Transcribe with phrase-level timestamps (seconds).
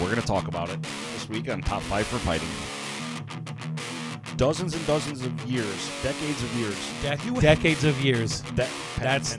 [0.00, 0.82] we're going to talk about it
[1.14, 2.48] this week on Top 5 for Fighting.
[4.36, 6.76] Dozens and dozens of years, decades of years.
[7.02, 8.42] Dec- decades of years.
[8.54, 9.36] That That's-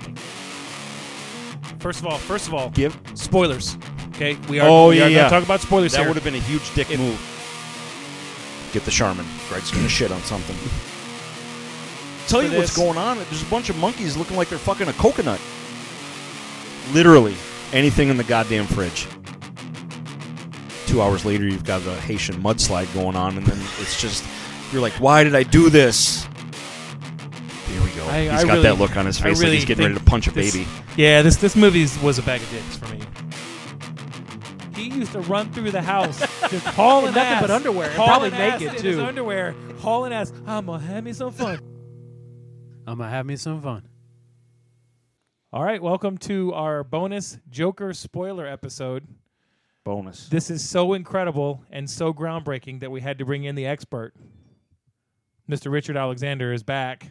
[1.80, 3.78] First of all, first of all, give spoilers.
[4.10, 4.68] Okay, we are.
[4.68, 5.18] Oh, we yeah, are yeah.
[5.18, 6.08] Gonna talk about spoilers that here.
[6.08, 7.20] would have been a huge dick If- move.
[8.74, 9.26] Get the Charmin.
[9.48, 10.56] Greg's going to shit on something.
[12.28, 13.18] Tell For you what's going on.
[13.18, 15.40] There's a bunch of monkeys looking like they're fucking a coconut.
[16.94, 17.36] Literally
[17.72, 19.08] anything in the goddamn fridge.
[20.88, 24.24] Two hours later, you've got a Haitian mudslide going on, and then it's just
[24.72, 26.24] you're like, why did I do this?
[27.68, 28.06] Here we go.
[28.08, 29.98] I- He's I got really- that look on his I face like he's getting ready
[30.00, 30.68] to punch a this- baby.
[30.96, 33.02] Yeah, this this movie was a bag of dicks for me.
[34.76, 36.20] He used to run through the house
[36.50, 39.04] just hauling nothing ass, but underwear, and hauling probably ass naked, in his too.
[39.04, 40.32] underwear, hauling ass.
[40.46, 41.60] I'm gonna have me some fun.
[42.88, 43.88] I'm gonna have me some fun.
[45.52, 49.06] All right, welcome to our bonus Joker spoiler episode.
[49.88, 50.28] Bonus.
[50.28, 54.14] This is so incredible and so groundbreaking that we had to bring in the expert.
[55.50, 55.72] Mr.
[55.72, 57.08] Richard Alexander is back.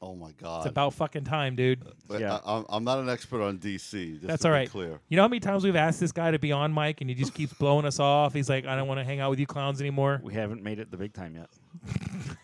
[0.00, 0.58] Oh my God!
[0.58, 1.82] It's about fucking time, dude.
[2.06, 2.36] But Yeah.
[2.44, 4.14] I, I'm, I'm not an expert on DC.
[4.20, 4.68] Just That's to all be.
[4.68, 5.00] Clear.
[5.08, 7.16] You know how many times we've asked this guy to be on Mike, and he
[7.16, 8.32] just keeps blowing us off?
[8.32, 10.20] He's like, I don't want to hang out with you clowns anymore.
[10.22, 11.48] We haven't made it the big time yet.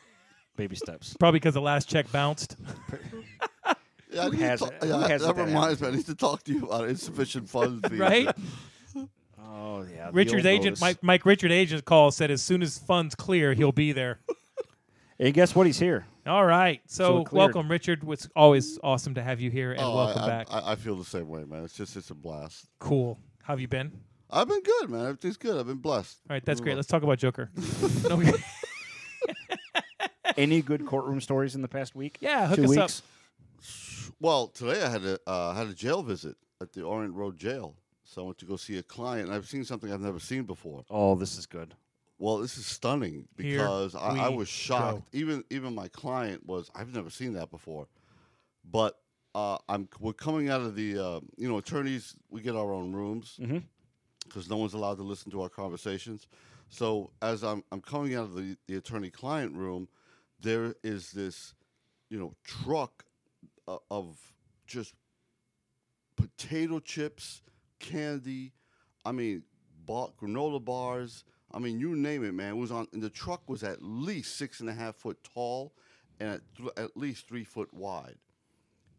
[0.57, 1.15] Baby steps.
[1.21, 2.57] Probably because the last check bounced.
[4.13, 4.83] Yeah, I Who has talk- it?
[4.83, 5.87] Who has that it that reminds me.
[5.87, 7.89] I need to talk to you about insufficient funds.
[7.89, 7.97] fees.
[8.01, 8.37] Right?
[9.53, 10.11] Oh yeah.
[10.13, 10.81] Richard's agent.
[10.81, 14.21] Mike, Mike Richard agent call said as soon as funds clear, he'll be there.
[15.23, 15.67] And guess what?
[15.67, 16.07] He's here.
[16.27, 16.81] All right.
[16.87, 17.55] So So, cleared.
[17.55, 18.01] welcome, Richard.
[18.09, 20.47] It's always awesome to have you here and Oh, welcome I, back.
[20.51, 21.63] I, I feel the same way, man.
[21.63, 22.65] It's just it's a blast.
[22.79, 23.19] cool.
[23.43, 23.93] How have you been?
[24.31, 25.03] I've been good, man.
[25.03, 25.59] Everything's good.
[25.61, 26.21] I've been blessed.
[26.31, 26.75] All right, that's great.
[26.75, 27.51] Let's talk about Joker.
[28.09, 28.33] No, we-
[30.39, 32.17] Any good courtroom stories in the past week?
[32.21, 33.03] yeah, hook Two us weeks.
[34.21, 37.75] Well, today I had a uh, had a jail visit at the Orient Road Jail.
[38.11, 40.43] So I went to go see a client, and I've seen something I've never seen
[40.43, 40.85] before.
[40.91, 41.75] Oh, this is good.
[42.19, 45.13] Well, this is stunning because I, I was shocked.
[45.13, 45.19] go.
[45.19, 46.71] Even even my client was.
[46.75, 47.87] I've never seen that before.
[48.69, 48.99] But
[49.37, 52.17] uh, I'm we're coming out of the uh, you know attorneys.
[52.31, 53.39] We get our own rooms
[54.25, 56.27] because no one's allowed to listen to our conversations.
[56.69, 59.87] So as I'm I'm coming out of the the attorney client room,
[60.41, 61.55] there is this
[62.09, 63.05] you know truck
[63.69, 64.19] uh, of
[64.67, 64.95] just
[66.17, 67.43] potato chips,
[67.81, 68.53] candy.
[69.05, 69.43] I mean,
[69.87, 71.25] bar, granola bars.
[71.53, 72.53] I mean, you name it, man.
[72.55, 75.73] It was on, and the truck was at least six and a half foot tall,
[76.21, 78.19] and at, th- at least three foot wide,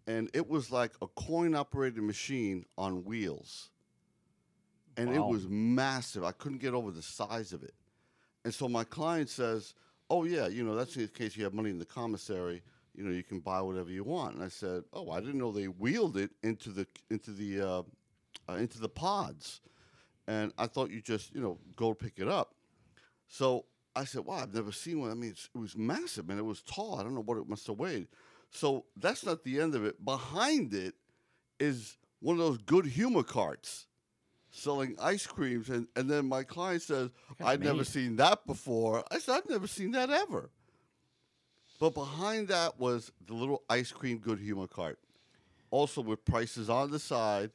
[0.05, 3.69] and it was like a coin-operated machine on wheels,
[4.97, 6.25] and it was massive.
[6.25, 7.73] I couldn't get over the size of it,
[8.43, 9.73] and so my client says,
[10.09, 12.61] "Oh yeah, you know that's in case you have money in the commissary."
[12.93, 14.35] You know, you can buy whatever you want.
[14.35, 17.83] And I said, "Oh, I didn't know they wheeled it into the into the uh,
[18.51, 19.61] uh, into the pods,
[20.27, 22.55] and I thought you just you know go pick it up."
[23.27, 25.11] So I said, "Wow, I've never seen one.
[25.11, 26.99] I mean, it's, it was massive, and it was tall.
[26.99, 28.07] I don't know what it must have weighed."
[28.49, 30.03] So that's not the end of it.
[30.03, 30.95] Behind it
[31.59, 33.87] is one of those good humor carts
[34.53, 37.09] selling ice creams, and, and then my client says,
[37.41, 40.49] I've never seen that before." I said, "I've never seen that ever."
[41.79, 44.99] But behind that was the little ice cream good humor cart,
[45.71, 47.49] also with prices on the side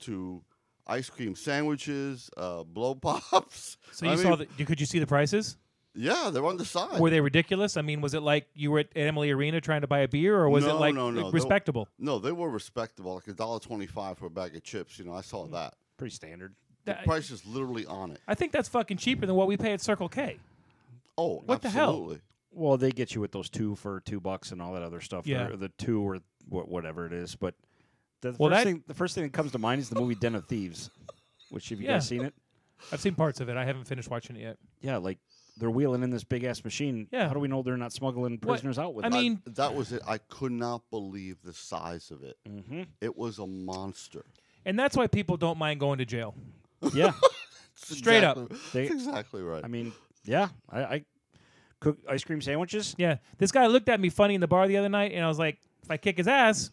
[0.00, 0.42] to
[0.86, 3.76] ice cream sandwiches, uh, blow pops.
[3.92, 4.64] So you I saw mean, the?
[4.64, 5.56] Could you see the prices?
[5.94, 7.00] Yeah, they're on the side.
[7.00, 7.76] Were they ridiculous?
[7.76, 10.36] I mean, was it like you were at Amalie Arena trying to buy a beer,
[10.38, 11.22] or was it like no, no.
[11.22, 11.88] like They- respectable?
[11.98, 14.98] no, they were respectable, like a dollar twenty-five for a bag of chips.
[14.98, 15.52] You know, I saw Mm.
[15.52, 15.74] that.
[15.96, 16.54] Pretty standard.
[16.84, 18.20] The That- price is literally on it.
[18.28, 20.38] I think that's fucking cheaper than what we pay at Circle K.
[21.16, 22.16] Oh, What the hell?
[22.52, 25.26] Well, they get you with those two for two bucks and all that other stuff.
[25.26, 25.48] Yeah.
[25.48, 27.34] or the two or wha- whatever it is.
[27.34, 27.54] But
[28.20, 30.14] the Well, first that- thing, the first thing that comes to mind is the movie
[30.14, 30.90] Den of Thieves.
[31.50, 31.94] Which have you Yeah.
[31.94, 32.34] guys seen it?
[32.92, 33.56] I've seen parts of it.
[33.56, 34.58] I haven't finished watching it yet.
[34.82, 35.18] Yeah, like
[35.56, 37.08] they're wheeling in this big ass machine.
[37.10, 37.26] Yeah.
[37.26, 39.12] How do we know they're not smuggling prisoners out with I it?
[39.12, 40.02] mean- I- that was it.
[40.06, 42.36] I could not believe the size of it.
[42.46, 44.24] hmm It was a monster.
[44.64, 46.34] And that's why people don't mind going to jail.
[46.94, 47.12] yeah.
[47.88, 48.36] That's Straight up.
[48.36, 49.64] exactly- They- That's exactly right.
[49.64, 49.92] I mean,
[50.24, 50.48] yeah.
[50.68, 51.04] I, I
[51.80, 52.94] cook ice cream sandwiches.
[52.98, 55.28] Yeah, this guy looked at me funny in the bar the other night, and I
[55.28, 56.70] was like, if I kick his ass,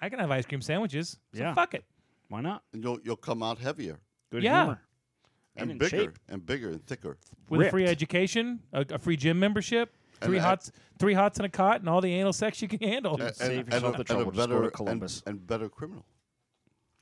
[0.00, 1.18] I can have ice cream sandwiches.
[1.34, 1.54] So Yeah.
[1.54, 1.84] fuck it.
[2.28, 2.62] Why not?
[2.72, 3.98] and you'll you'll come out heavier
[4.30, 4.62] Good Yeah.
[4.64, 4.80] humor.
[5.56, 6.18] and, in bigger shape.
[6.28, 7.18] and bigger and thicker.
[7.48, 7.90] With a free Ripped.
[7.92, 11.88] education, a, a free gym membership, three a- hots, three hots and a cot, and
[11.88, 13.16] all the anal sex you can handle.
[13.16, 14.30] Dude, save yourself the a trouble.
[14.30, 15.22] Just go to better Columbus.
[15.26, 16.04] And, and better criminal.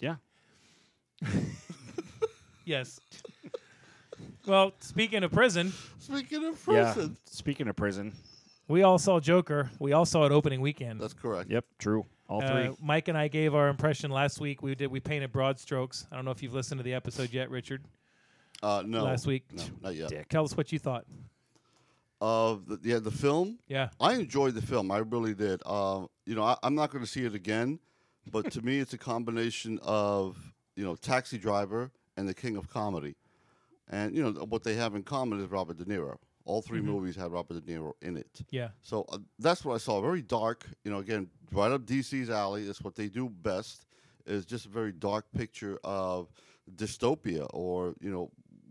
[0.00, 0.16] Yeah.
[2.64, 3.00] Yes.
[4.46, 6.92] well, speaking of prison, Speaking of Yeah.
[6.92, 8.12] prison, Speaking of prison.
[8.68, 9.70] We all saw Joker.
[9.78, 11.00] We all saw it opening weekend.
[11.00, 11.50] that's correct.
[11.50, 11.64] Yep.
[11.78, 12.06] True.
[12.28, 12.76] All Uh, three.
[12.82, 14.62] Mike and I gave our impression last week.
[14.62, 14.88] We did.
[14.88, 16.06] We painted broad strokes.
[16.12, 17.82] I don't know if you've listened to the episode yet, Richard.
[18.62, 19.04] Uh, no.
[19.04, 19.44] last week.
[19.52, 20.08] No, not yet.
[20.10, 20.28] Dick.
[20.28, 21.04] Tell us what you thought.
[22.20, 23.58] Of the, yeah, the film.
[23.68, 23.90] Yeah.
[24.00, 24.90] I enjoyed the film.
[24.90, 25.62] I really did.
[25.64, 27.78] Uh, you know, I, I'm not going to see it again,
[28.30, 30.36] but to me, it's a combination of
[30.74, 33.14] you know, Taxi Driver and The King of Comedy,
[33.88, 36.16] and you know what they have in common is Robert De Niro.
[36.48, 38.42] All 3 movies had Robert De Niro in it.
[38.50, 38.68] Yeah.
[38.82, 40.00] So uh, that's what I saw.
[40.00, 40.66] Very dark.
[40.82, 42.64] You know, again, right up DC's alley.
[42.64, 43.84] That's what they do best.
[44.26, 46.28] Is just a very dark picture of
[46.74, 48.30] dystopia, or you know,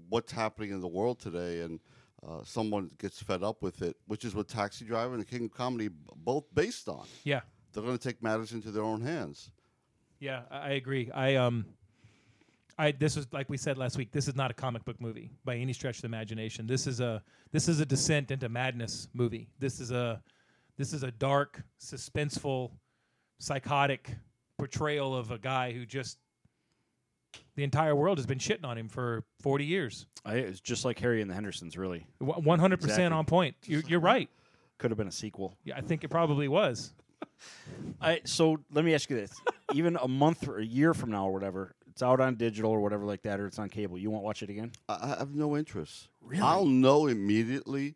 [0.10, 1.80] what's happening in the world today, and
[2.28, 5.46] uh, someone gets fed up with it, which is what Taxi Driver and The King
[5.46, 7.06] of Comedy b- both based on.
[7.24, 7.42] Yeah.
[7.74, 9.52] They're going to take matters into their own hands.
[10.20, 11.12] Yeah, I agree.
[11.12, 11.66] I um,
[12.78, 14.12] I this was like we said last week.
[14.12, 16.68] This is not a comic book movie by any stretch of the imagination.
[16.68, 19.50] This is a this is a descent into madness movie.
[19.60, 20.22] This is a
[20.78, 22.72] this is a dark, suspenseful,
[23.40, 24.16] psychotic
[24.60, 26.18] portrayal of a guy who just
[27.56, 30.06] the entire world has been shitting on him for forty years.
[30.24, 31.78] I, it's just like Harry and the Hendersons.
[31.78, 33.18] Really, One hundred percent Exactly.
[33.18, 33.56] on point.
[33.66, 34.30] You're, you're right.
[34.78, 35.58] could have been a sequel.
[35.64, 36.94] Yeah, I think it probably was.
[38.02, 39.32] I so let me ask you this:
[39.74, 42.80] even a month or a year from now or whatever, it's out on digital or
[42.80, 43.98] whatever like that, or it's on cable.
[43.98, 44.72] You won't watch it again?
[44.88, 46.10] I, I have no interest.
[46.22, 46.44] Really?
[46.44, 47.96] I'll know immediately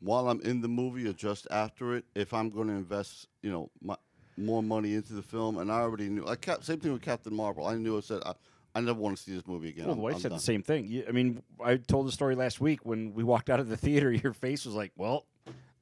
[0.00, 3.50] while I'm in the movie or just after it if I'm going to invest, you
[3.50, 3.96] know, my,
[4.36, 5.56] more money into the film.
[5.56, 6.26] And I already knew.
[6.26, 7.66] I kept same thing with Captain Marvel.
[7.66, 8.34] I knew I said I,
[8.74, 9.86] I never want to see this movie again.
[9.86, 10.36] Well, the I'm- wife I'm said done.
[10.38, 10.86] the same thing.
[10.88, 13.78] You, I mean, I told the story last week when we walked out of the
[13.78, 14.12] theater.
[14.24, 15.24] Your face was like, "Well,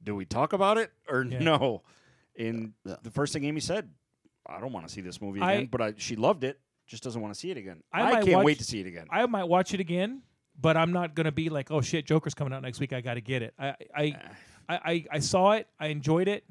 [0.05, 1.39] do we talk about it or Yeah.
[1.39, 1.81] no?"
[2.39, 2.95] And Yeah.
[3.03, 3.89] the first thing Amy said,
[4.47, 6.61] "I don't want to see this movie I- again," but I, she loved it.
[6.87, 7.83] Just doesn't want to see it again.
[7.91, 9.07] I I, can't watch- wait to see it again.
[9.09, 10.21] I might watch it again,
[10.59, 12.93] but I'm not gonna be like, oh shit, Joker's coming out next week.
[12.93, 13.53] I got to get it.
[13.59, 14.15] I I, I
[14.69, 15.67] I I saw it.
[15.79, 16.43] I enjoyed it.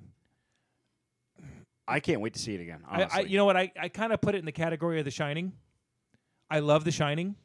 [1.88, 2.83] I can't wait to see it again.
[2.88, 3.56] I, you know what?
[3.56, 5.53] I, I kind of put it in the category of The Shining.
[6.50, 7.37] I love The Shining,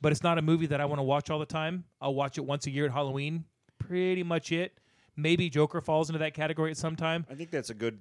[0.00, 1.84] but it's not a movie that I want to watch all the time.
[2.00, 3.44] I'll watch it once a year at Halloween.
[3.78, 4.78] Pretty much it.
[5.14, 7.26] Maybe Joker falls into that category at some time.
[7.30, 7.98] I think that's a good.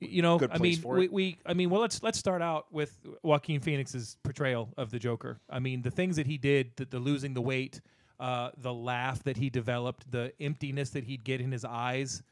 [0.00, 3.60] You know, I mean, we, we, I mean, well, let's let's start out with Joaquin
[3.60, 5.40] Phoenix's portrayal of the Joker.
[5.48, 7.80] I mean, the things that he did, the, the losing the weight,
[8.20, 12.22] uh, the laugh that he developed, the emptiness that he'd get in his eyes,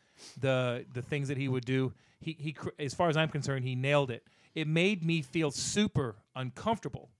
[0.40, 1.92] the the things that he would do.
[2.20, 4.24] He he, cr- as far as I'm concerned, he nailed it.
[4.54, 7.10] It made me feel super uncomfortable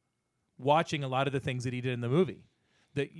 [0.59, 2.45] watching a lot of the things that he did in the movie.
[2.95, 3.11] That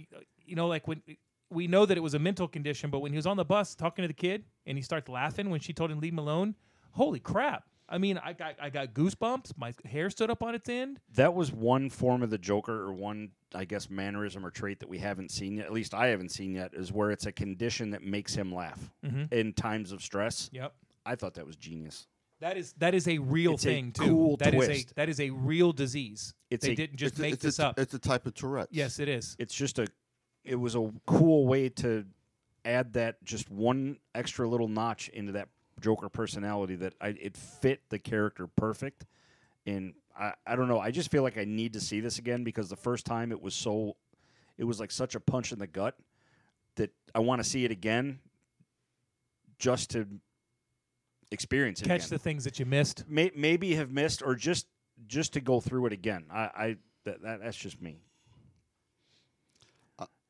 [0.45, 1.03] you know, like when
[1.51, 3.75] we know that it was a mental condition, but when he was on the bus
[3.75, 6.55] talking to the kid and he starts laughing when she told him leave him alone,
[6.93, 7.65] holy crap!
[7.89, 9.53] I mean, I got I got goosebumps.
[9.57, 11.01] My hair stood up on its end.
[11.15, 14.89] That was one form of the Joker, or one, I guess, mannerism or trait that
[14.89, 15.67] we haven't seen yet.
[15.67, 16.73] At least I haven't seen yet.
[16.75, 19.35] Is where it's a condition that makes him laugh Mm-hmm.
[19.35, 20.49] in times of stress.
[20.53, 20.73] Yep.
[21.05, 22.07] I thought that was genius.
[22.41, 24.05] That is that is a real It's a thing too.
[24.07, 24.91] cool That is twist.
[24.93, 26.35] a that is a real disease.
[26.51, 27.79] It's they a- didn't just it's a- make it's this a, up.
[27.79, 28.73] It's a type of Tourette's.
[28.73, 29.37] yes, it is.
[29.39, 29.87] It's just a.
[30.45, 32.05] It was a cool way to
[32.65, 35.49] add that just one extra little notch into that
[35.81, 39.05] Joker personality that I, it fit the character perfect.
[39.67, 40.79] And I, I don't know.
[40.79, 43.41] I just feel like I need to see this again because the first time it
[43.41, 43.97] was so,
[44.59, 45.97] it was like such a punch in the gut
[46.77, 48.19] that I want to see it again,
[49.59, 50.07] just to
[51.31, 51.87] experience it.
[51.87, 52.11] Catch again.
[52.11, 53.05] the things that you missed.
[53.09, 54.67] May, maybe have missed or just
[55.07, 56.25] just to go through it again.
[56.31, 57.99] I, I that, that that's just me.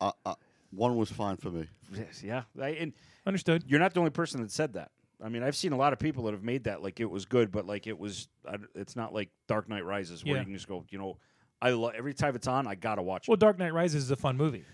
[0.00, 0.34] Uh, uh,
[0.70, 1.66] one was fine for me.
[1.94, 2.42] Yes, yeah.
[2.60, 2.92] I, and
[3.26, 3.64] Understood.
[3.66, 4.90] you're not the only person that said that.
[5.24, 7.24] I mean, I've seen a lot of people that have made that like it was
[7.24, 8.28] good, but like it was.
[8.48, 10.40] I, it's not like Dark Knight Rises where Yeah.
[10.40, 10.84] you can just go.
[10.90, 11.18] You know,
[11.60, 13.40] I lo- every time it's on, I gotta watch Well, it.
[13.40, 14.64] Dark Knight Rises is a fun movie.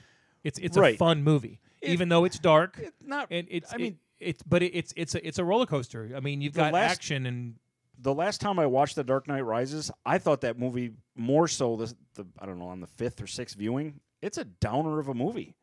[0.44, 0.96] It's it's a Right.
[0.98, 2.78] fun movie, It- even though it's dark.
[2.78, 3.28] It- not.
[3.30, 6.10] and it's I mean, it's but it, it's it's a it's a roller coaster.
[6.16, 7.56] I mean, you've The got last- action and
[8.00, 11.76] the last time I watched The Dark Knight Rises, I thought that movie more so
[11.76, 14.00] the, the I don't know on the fifth or sixth viewing.
[14.22, 15.56] It's a downer of a movie.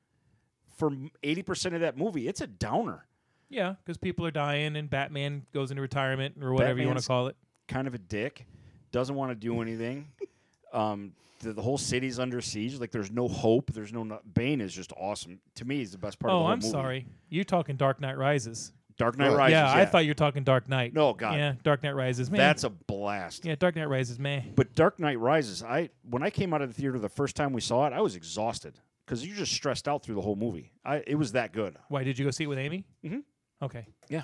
[0.78, 0.92] For
[1.24, 3.08] eighty percent of that movie, it's a downer.
[3.50, 7.04] Yeah, because people are dying and Batman goes into retirement or whatever you want Batman's-
[7.04, 7.36] to call it.
[7.68, 8.46] kind of a dick,
[8.92, 10.08] doesn't want to do anything.
[10.74, 12.80] um, the, the whole city's under siege.
[12.80, 13.72] Like there's no hope.
[13.72, 15.40] There's no, no Bane is just awesome.
[15.56, 16.70] To me, he's the best part of the Oh, whole I'm movie.
[16.70, 17.08] sorry.
[17.30, 18.72] You're talking Dark Knight Rises.
[18.98, 19.38] Dark Knight Right.
[19.38, 19.52] Rises.
[19.52, 20.94] yeah, I thought you were talking Dark Knight.
[20.94, 21.36] No, God.
[21.36, 22.32] Yeah, Dark Knight Rises.
[22.32, 22.38] Man.
[22.40, 23.44] that's a blast.
[23.44, 24.54] yeah, Dark Knight Rises, man.
[24.56, 27.52] But Dark Knight Rises, I when I came out of the theater the first time
[27.52, 30.72] we saw it, I was exhausted because you're just stressed out through the whole movie.
[30.86, 31.76] I it was that good.
[31.90, 32.86] Why did you go see it with Amy?
[33.06, 33.24] Mhm.
[33.66, 34.24] Okay, Yeah,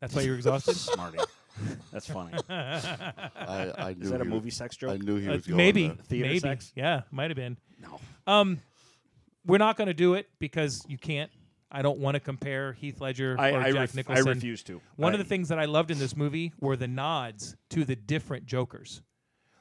[0.00, 0.74] that's why you're exhausted.
[0.76, 1.18] smarty.
[1.92, 2.34] That's funny.
[2.50, 5.46] I, I knew Is that a he movie Was, sex I knew he Uh, was
[5.46, 5.96] going maybe, there.
[6.04, 6.72] Theater maybe, sex?
[6.76, 7.56] yeah, might have been.
[7.80, 7.98] No.
[8.26, 8.60] Um,
[9.46, 11.30] we're not going to do it because you can't.
[11.70, 14.24] I don't want to compare Heath Ledger I or I, Jack ref- I Nicholson.
[14.34, 14.80] refuse to.
[14.96, 17.84] One of I- the things that I loved in this movie were the nods to
[17.84, 19.02] the different Jokers.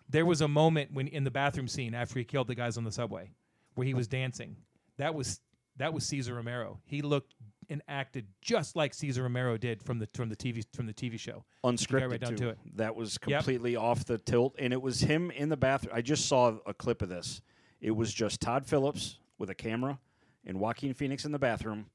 [0.10, 2.84] There was a moment when in the bathroom scene after he killed the guys on
[2.84, 3.31] the subway
[3.75, 4.57] where he was dancing.
[4.98, 5.39] That was
[5.77, 6.79] that was Cesar Romero.
[6.86, 7.34] He looked
[7.69, 11.19] and acted just like Cesar Romero did from the from the TV from the TV
[11.19, 11.43] show.
[11.63, 12.38] unscripted right down too.
[12.38, 12.60] to it.
[12.75, 15.93] That was completely off the tilt, and it was him in the bathroom.
[15.95, 17.41] I just saw a clip of this.
[17.81, 20.00] It was just Todd Phillips with a camera
[20.45, 21.88] and Joaquin Phoenix in the bathroom,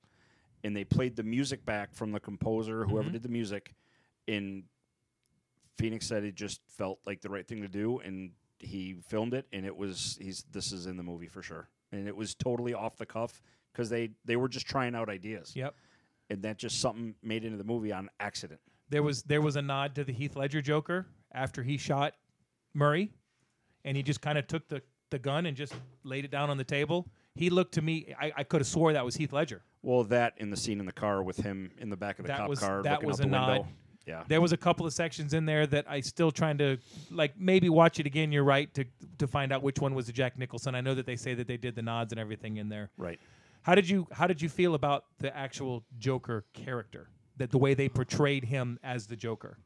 [0.65, 3.13] and they played the music back from the composer, whoever Mhm.
[3.13, 3.75] did the music.
[4.29, 4.65] And
[5.79, 9.47] Phoenix said it just felt like the right thing to do, and he filmed it,
[9.53, 12.75] and it was he's this is in the movie for sure, and it was totally
[12.75, 13.41] off the cuff
[13.73, 15.75] because they they were just trying out ideas, Yep.
[16.31, 18.61] and that just something made into the movie on accident.
[18.89, 22.15] There was there was a nod to the Heath Ledger Joker after he shot
[22.75, 23.13] Murray,
[23.85, 25.75] and he just kind of took the, the gun and just
[26.05, 27.09] laid it down on the table.
[27.35, 28.15] He looked to me.
[28.21, 29.63] I, I could have swore that was Heath Ledger.
[29.83, 32.29] Well, that in the scene in the car with him in the back of the
[32.29, 33.55] That cop was- car that looking was out a the window.
[33.63, 33.67] nod.
[34.07, 34.25] Yeah.
[34.27, 36.79] There was a couple of sections in there that I still trying to
[37.13, 38.33] like maybe watch it again.
[38.33, 38.85] You're right to
[39.19, 40.75] to find out which one was the Jack Nicholson.
[40.75, 42.91] I know that they say that they did the nods and everything in there.
[42.97, 43.21] Right.
[43.63, 47.09] How did you How did you feel about the actual Joker character?
[47.37, 49.59] That the way they portrayed him as the Joker.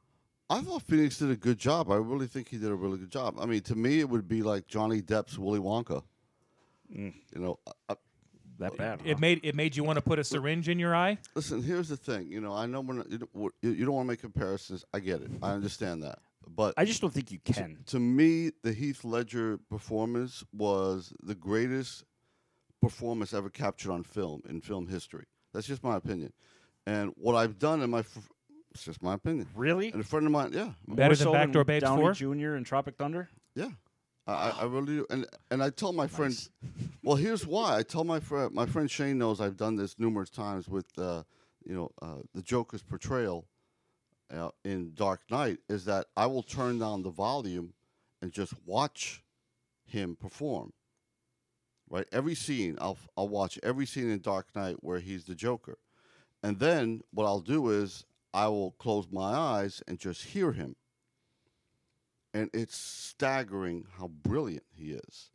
[0.50, 1.90] I thought Phoenix did a good job.
[1.90, 3.36] I really think he did a really good job.
[3.40, 6.02] I mean, to me, it would be like Johnny Depp's Willy Wonka.
[6.94, 7.14] Mm.
[7.34, 7.58] You know,
[7.88, 7.96] I,
[8.58, 9.00] That bad.
[9.04, 9.18] It huh?
[9.20, 11.18] made it made you want to put a syringe in your eye.
[11.34, 11.62] listen.
[11.62, 12.30] Here's the thing.
[12.30, 14.84] You know, I know we're not, you don't, you you don't want to make comparisons.
[14.92, 15.30] I get it.
[15.42, 16.18] I understand that.
[16.46, 17.78] But I just don't think you can.
[17.86, 22.04] to me, the Heath Ledger performance was the greatest
[22.84, 25.24] performance ever captured on film in film history.
[25.52, 26.32] That's just my opinion.
[26.86, 28.28] And what I've done in my, f-
[28.72, 29.46] it's just my opinion.
[29.54, 29.90] Really?
[29.92, 32.12] And a friend of mine, yeah, Better More than so Backdoor Babes Downey 4?
[32.12, 32.54] Jr.
[32.54, 33.28] and Tropic Thunder?
[33.54, 33.70] yeah,
[34.26, 35.06] I, I- I really do.
[35.10, 36.36] And and I tell my friend,
[37.02, 37.76] well, here's why.
[37.78, 41.22] I tell my friend, my friend Shane knows I've done this numerous times with, uh,
[41.64, 43.46] you know, uh, the Joker's portrayal
[44.34, 47.72] uh, in Dark Knight is that I will turn down the volume
[48.20, 49.22] and just watch
[49.86, 50.72] him perform.
[51.90, 55.78] Right, every scene I'll I'll watch every scene in Dark Knight where he's the Joker,
[56.42, 60.76] and then what I'll do is I will close my eyes and just hear him.
[62.32, 65.30] And it's staggering how brilliant he is,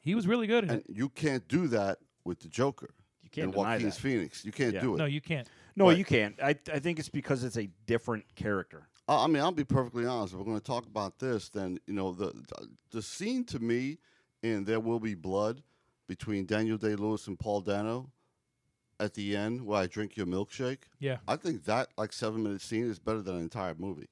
[0.00, 3.52] He was really good and you can't do that with the Joker You can't and
[3.52, 4.00] deny Joaquin's that.
[4.00, 4.44] Phoenix.
[4.44, 4.80] You can't Yeah.
[4.80, 4.98] do it.
[4.98, 5.46] No, you can't.
[5.76, 5.98] No, Right.
[5.98, 6.36] you can't.
[6.42, 8.88] I, I think it's because it's a different character.
[9.06, 10.32] I I mean, I'll be perfectly honest.
[10.32, 12.32] If we're going to talk about this, then you know the
[12.90, 13.98] the scene to me
[14.42, 15.62] in There Will Be Blood
[16.10, 18.10] between Daniel Day Lewis and Paul Dano
[18.98, 20.82] at the end, where I drink your milkshake.
[20.98, 21.18] Yeah.
[21.28, 24.08] I think that like seven minute scene is better than an entire movie.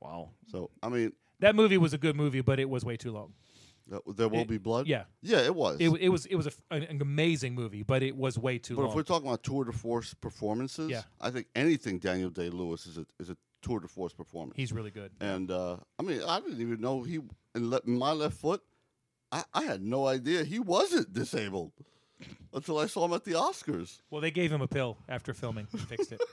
[0.00, 0.30] Wow.
[0.50, 3.34] So I mean, That movie was a good movie, but it was way too long.
[3.90, 4.86] th- There Will It- Be Blood.
[4.86, 5.04] Yeah.
[5.20, 5.76] yeah, it was.
[5.80, 8.56] It, it was it was a f an, an amazing movie, but it was way
[8.58, 11.02] too but if we're talking about tour de force performances, Yeah.
[11.20, 14.56] I think anything Daniel Day Lewis is a is a tour de force performance.
[14.56, 15.10] He's really good.
[15.20, 17.16] And uh, I mean, I didn't even know he
[17.54, 18.62] in, le- in my left foot.
[19.32, 21.72] I, I had no idea he wasn't disabled
[22.52, 24.00] until I saw him at the Oscars.
[24.10, 26.20] Well, they gave him a pill after filming and fixed it.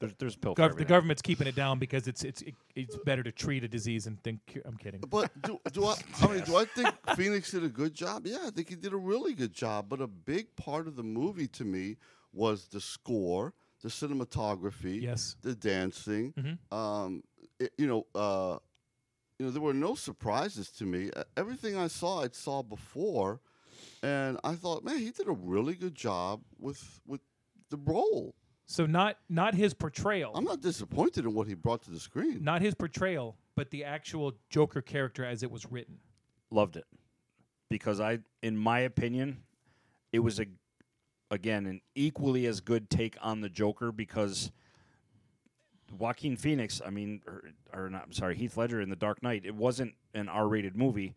[0.00, 0.88] There's, there's a pill for Gov- the everything.
[0.88, 4.20] government's keeping it down because it's it's it, it's better to treat a disease and
[4.22, 4.40] think.
[4.66, 5.00] I'm kidding.
[5.08, 5.94] But do, do I?
[6.20, 8.26] I mean, do I think Phoenix did a good job?
[8.26, 9.86] Yeah, I think he did a really good job.
[9.88, 11.96] But a big part of the movie to me
[12.32, 15.36] was the score, the cinematography, Yes.
[15.42, 16.32] the dancing.
[16.36, 16.76] Mhm.
[16.76, 17.22] Um,
[17.60, 18.58] it- you know, uh,
[19.38, 21.10] you know, there were no surprises to me.
[21.14, 23.40] Uh, Everything I saw, I saw before,
[24.02, 27.20] and I thought, man, he did a really good job with with
[27.70, 28.34] the role.
[28.66, 32.42] So not not his portrayal, I'm not disappointed in what he brought to the screen.
[32.42, 35.98] not his portrayal, but the actual Joker character as it was written.
[36.50, 36.86] Loved it.
[37.68, 39.42] Because I, in my opinion,
[40.12, 40.46] it was a,
[41.30, 44.52] again, an equally as good take on the Joker because
[45.96, 49.42] Joaquin Phoenix, I mean, or, or not, I'm sorry, Heath Ledger in The Dark Knight,
[49.44, 51.14] it wasn't an R rated movie,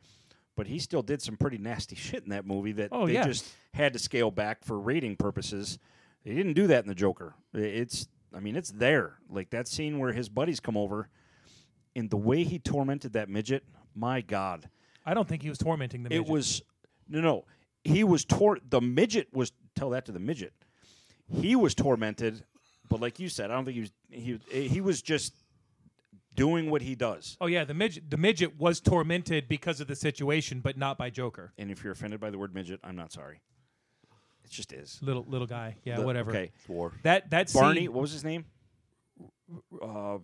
[0.55, 3.25] but he still did some pretty nasty shit in that movie that Oh, they yeah.
[3.25, 5.79] just had to scale back for rating purposes.
[6.25, 7.36] They didn't do that in The Joker.
[7.53, 9.17] It's, I mean, it's there.
[9.29, 11.09] Like that scene where his buddies come over
[11.95, 13.63] and the way he tormented that midget,
[13.95, 14.69] my God.
[15.05, 16.13] I don't think he was tormenting the.
[16.13, 16.62] It was
[17.07, 17.45] no, no.
[17.86, 18.57] He was tor.
[18.69, 20.51] The midget was tell that to the midget.
[21.31, 22.43] He was tormented,
[22.89, 23.91] but like you said, I don't think he was.
[24.51, 25.34] He he was just
[26.36, 27.38] doing what he does.
[27.41, 28.10] Oh yeah, the midget.
[28.10, 31.53] The midget was tormented because of the situation, but not by Joker.
[31.58, 33.41] And if you're offended by the word midget, I'm not sorry.
[34.46, 35.00] It just is.
[35.01, 35.75] Little little guy.
[35.84, 36.32] Yeah, The- whatever.
[36.32, 36.94] Okay, Dwarf.
[37.03, 37.82] That that Barney.
[37.82, 38.46] scene, What was his name?
[39.82, 40.17] Uh,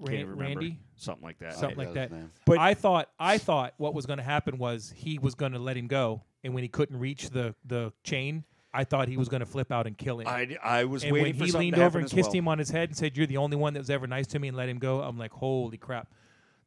[0.00, 0.78] Ran- Randy.
[0.96, 1.54] Something like that.
[1.54, 2.10] Something like that.
[2.44, 5.58] But- I thought I thought what was going to happen was he was going to
[5.58, 8.44] let him go, and when he couldn't reach the the chain,
[8.78, 10.28] I thought he was going to flip out and kill him.
[10.28, 12.12] I, I was and waiting when for he something leaned to over happen and as
[12.12, 12.38] kissed well.
[12.38, 14.38] him on his head and said, "You're the only one that was ever nice to
[14.38, 16.06] me," and let him go, I'm like, "Holy crap!"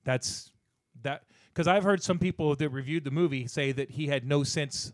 [0.03, 0.51] That's
[1.03, 4.43] that because I've heard some people that reviewed the movie say that he had no
[4.43, 4.91] sense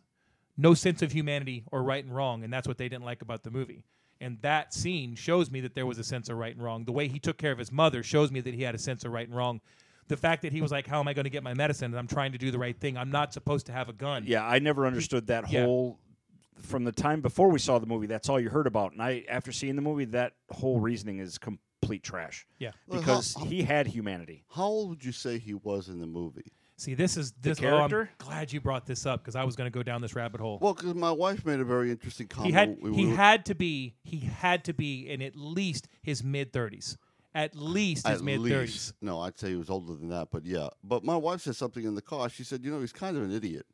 [0.58, 3.42] no sense of humanity or right and wrong, and that's what they didn't like about
[3.44, 3.84] the movie.
[4.22, 6.86] And that scene shows me that there was a sense of right and wrong.
[6.86, 9.06] The way he took care of his mother shows me that he had a sense
[9.06, 9.60] of right and wrong.
[10.08, 11.98] The fact that he was like, "How am I going to get my medicine?" and
[11.98, 12.96] I'm trying to do the right thing.
[12.96, 14.24] I'm not supposed to have a gun.
[14.28, 15.66] Yeah, I never understood that Yeah.
[15.66, 16.00] whole.
[16.62, 18.92] From the time before we saw the movie, that's all you heard about.
[18.94, 22.46] And I, after seeing the movie, that whole reasoning is complete trash.
[22.60, 22.72] Yeah.
[22.88, 24.44] Well, because how- he had humanity.
[24.50, 26.52] How old would you say he was in the movie?
[26.80, 27.58] See, this is this.
[27.58, 28.10] oh, character?
[28.20, 30.40] I'm glad you brought this up because I was going to go down this rabbit
[30.40, 30.60] hole.
[30.62, 32.48] Well, because my wife made a very interesting comment.
[32.48, 35.88] he had We- he we- had to be he had to be in at least
[36.04, 36.98] his mid thirties.
[37.34, 38.94] At least his mid thirties.
[39.02, 40.70] No, I'd say he was older than that, but yeah.
[40.84, 42.30] But my wife said something in the car.
[42.30, 43.66] She said, "You know, he's kind of an idiot."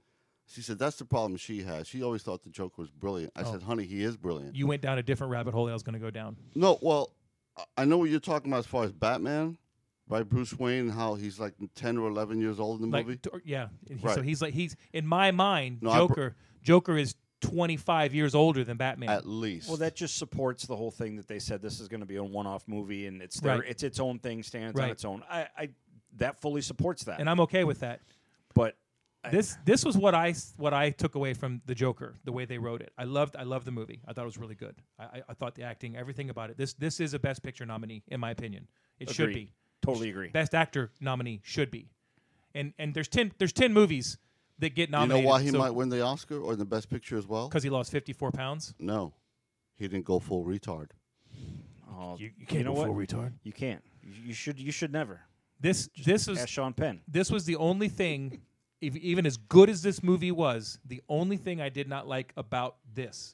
[0.48, 1.88] She said that's the problem she has.
[1.88, 3.32] She always thought the Joker was brilliant.
[3.36, 3.52] I Oh.
[3.52, 5.66] said, "Honey, he is brilliant." You went down a different rabbit hole.
[5.66, 6.38] That I was going to go down.
[6.56, 7.14] no, well,
[7.58, 9.58] I- I know what you're talking about as far as Batman,
[10.08, 10.28] right?
[10.28, 13.18] Bruce Wayne, how he's like ten or eleven years old in the Like, movie.
[13.20, 13.70] t- yeah.
[14.02, 14.16] Right.
[14.16, 15.82] So he's like he's in my mind.
[15.82, 16.36] No, I br- Joker.
[16.62, 19.10] Joker is twenty five years older than Batman.
[19.10, 19.68] At least.
[19.70, 22.16] Well, that just supports the whole thing that they said this is going to be
[22.18, 23.70] a one-off movie and it's their, Right.
[23.70, 25.24] it's its own thing, stands on its own.
[25.30, 25.70] I, I
[26.18, 27.20] that fully supports that.
[27.20, 28.02] and I'm okay with that.
[28.54, 28.78] but I-
[29.32, 32.46] This this was what I s- what I took away from the Joker, the way
[32.46, 32.92] they wrote it.
[32.98, 34.02] I loved I loved the movie.
[34.08, 34.76] I thought it was really good.
[35.00, 36.58] I, I, I thought the acting, everything about it.
[36.58, 38.68] This this is a Best Picture nominee in my opinion.
[39.00, 39.54] It should be.
[39.82, 40.30] totally agree.
[40.30, 41.90] Best Actor nominee should be.
[42.54, 44.18] And and there's ten there's ten movies
[44.60, 45.26] that get you know nominated.
[45.30, 47.48] why he might win the Oscar or the Best Picture as well?
[47.48, 48.74] because he lost 54 pounds.
[48.80, 49.14] No,
[49.76, 50.90] he didn't go full retard.
[51.90, 52.88] Oh, You, you can't know go what?
[52.88, 53.34] full retard.
[53.44, 53.82] You can't.
[54.04, 54.60] You, you should.
[54.60, 55.22] You should never.
[55.60, 57.02] This this was Sean Penn.
[57.08, 58.42] this was the only thing,
[58.84, 62.34] if, even as good as this movie was, the only thing I did not like
[62.36, 63.34] about this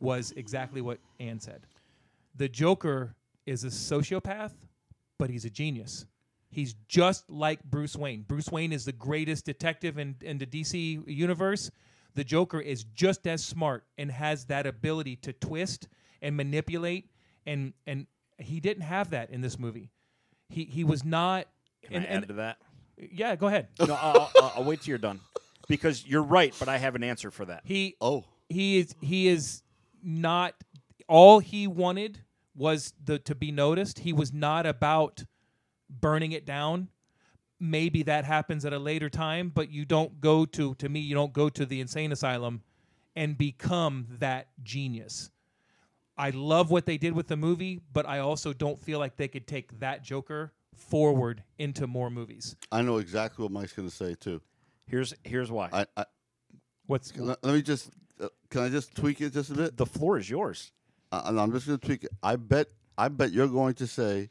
[0.00, 1.66] was exactly what Anne said.
[2.34, 3.14] The Joker
[3.46, 4.50] is a sociopath,
[5.18, 6.06] but he's a genius.
[6.50, 8.22] He's just like Bruce Wayne.
[8.26, 11.70] Bruce Wayne is the greatest detective in, in the DC universe.
[12.14, 15.88] The Joker is just as smart and has that ability to twist
[16.20, 17.08] and manipulate,
[17.46, 19.90] and and he didn't have that in this movie.
[20.50, 21.46] He he was not.
[21.84, 22.58] Can and, I add and to that?
[22.96, 23.68] Yeah, go ahead.
[23.80, 25.20] No, I'll, I'll, I'll wait till you're done,
[25.68, 27.62] because you're right, but I have an answer for that.
[27.64, 29.62] He Oh, he is he is
[30.02, 30.54] not
[31.08, 32.20] all he wanted
[32.54, 34.00] was the to be noticed.
[34.00, 35.24] He was not about
[35.88, 36.88] burning it down.
[37.58, 41.14] Maybe that happens at a later time, but you don't go to to me you
[41.14, 42.62] don't go to the insane asylum
[43.14, 45.30] and become that genius.
[46.16, 49.28] I love what they did with the movie, but I also don't feel like they
[49.28, 52.56] could take that Joker forward into more movies.
[52.70, 54.40] I know exactly what Mike's going to say too.
[54.86, 55.68] Here's here's why.
[55.72, 56.04] I, I
[56.86, 59.76] What's let, let me just uh, can I just tweak it just a bit?
[59.76, 60.72] the floor is yours.
[61.10, 62.10] Uh, and I'm just going to tweak it.
[62.22, 64.30] I bet I bet you're going to say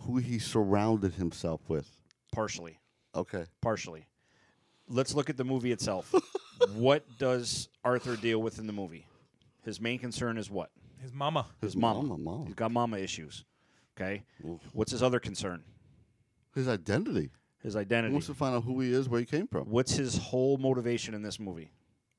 [0.00, 1.88] who he surrounded himself with.
[2.32, 2.78] Partially.
[3.14, 3.44] Okay.
[3.60, 4.06] Partially.
[4.88, 6.12] Let's look at the movie itself.
[6.74, 9.06] what does Arthur deal with in the movie?
[9.62, 10.70] His main concern is what?
[11.00, 11.46] his mama?
[11.60, 12.02] His mama.
[12.02, 12.44] mama, mama.
[12.46, 13.44] He's got mama issues.
[13.96, 14.22] Okay.
[14.48, 14.60] Oof.
[14.72, 15.62] What's his other concern?
[16.54, 17.30] His identity.
[17.62, 17.88] His identity.
[17.88, 18.12] He identity.
[18.14, 19.64] wants to find out who he is, where he came from.
[19.70, 21.70] What's his whole motivation in this movie?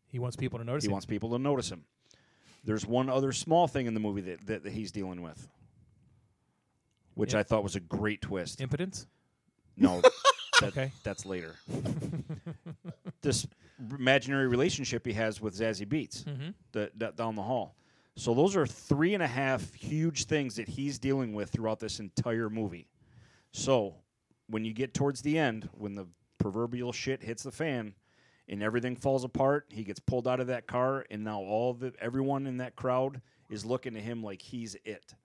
[0.08, 0.92] He wants people to notice He him.
[0.94, 1.84] wants people to notice him.
[2.64, 5.48] There's one other small thing in the movie that, that, that he's dealing with,
[7.16, 7.40] which Yeah.
[7.40, 8.62] I thought was a great twist.
[8.62, 9.08] impotence.
[9.78, 10.02] No,
[10.60, 10.92] that, Okay.
[11.04, 11.56] that's later.
[13.22, 13.48] this
[13.98, 16.50] imaginary relationship he has with Zazie Beetz Mm-hmm.
[16.74, 17.76] the, that down the hall.
[18.16, 22.00] So those are three and a half huge things that he's dealing with throughout this
[22.00, 22.88] entire movie.
[23.52, 23.96] So
[24.48, 27.94] when you get towards the end, when the proverbial shit hits the fan
[28.50, 31.94] and everything falls apart, he gets pulled out of that car, and now all the
[32.00, 35.16] everyone in that crowd is looking at him like he's it.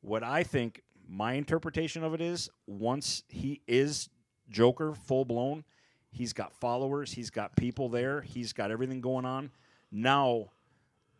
[0.00, 4.08] What I think my interpretation of it is once he is
[4.48, 5.64] Joker full blown,
[6.10, 9.50] he's got followers, he's got people there, he's got everything going on.
[9.90, 10.50] Now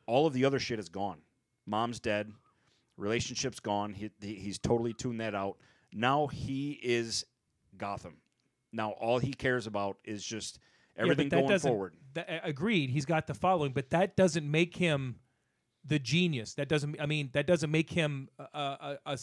[0.07, 1.19] all of the other shit is gone.
[1.67, 2.33] Mom's dead,
[2.97, 3.93] relationship's gone.
[3.93, 5.57] He, he, he's totally tuned that out.
[5.93, 7.25] Now he is
[7.77, 8.17] Gotham.
[8.73, 10.59] Now all he cares about is just
[10.97, 11.95] everything yeah, going forward.
[12.15, 12.91] That, uh, agreed.
[12.91, 15.17] He's got the following, but that doesn't make him
[15.85, 16.55] the genius.
[16.55, 17.01] That doesn't.
[17.01, 19.19] I mean, that doesn't make him a, a, a,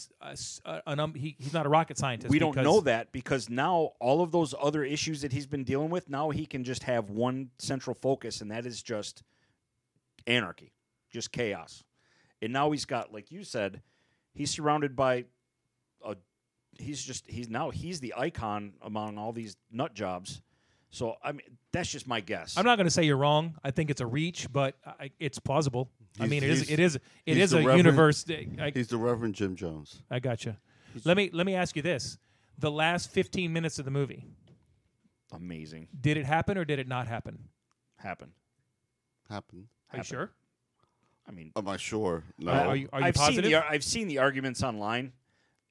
[0.64, 2.30] a, um, he, he's not a rocket scientist.
[2.30, 5.90] We don't know that because now all of those other issues that he's been dealing
[5.90, 9.22] with, now he can just have one central focus, and that is just
[10.26, 10.72] anarchy,
[11.14, 11.82] just chaos.
[12.42, 13.80] And now he's got, like you said,
[14.34, 15.24] he's surrounded by
[16.04, 16.16] a.
[16.78, 20.42] He's just he's now he's the icon among all these nut jobs.
[20.90, 22.56] So I mean, that's just my guess.
[22.58, 23.54] I'm not going to say you're wrong.
[23.64, 25.88] I think it's a reach, but I, it's plausible.
[26.18, 26.58] I He's- mean, it is.
[26.60, 26.94] he's- It is.
[26.96, 27.00] It
[27.36, 28.24] he's is the a Reverend- universe.
[28.28, 30.02] I, He's the Reverend Jim Jones.
[30.10, 30.58] I gotcha.
[31.04, 32.18] Let me let me ask you this:
[32.58, 34.24] the last 15 minutes of the movie,
[35.32, 37.38] Amazing did it happen or did it not happen?
[37.98, 38.32] happen.
[39.30, 39.66] happened.
[39.92, 40.30] Are you sure?
[41.26, 42.22] I mean, Am I sure?
[42.38, 42.52] No.
[42.52, 43.44] Are- are you, are you I've positive?
[43.44, 45.12] seen the I've seen the arguments online.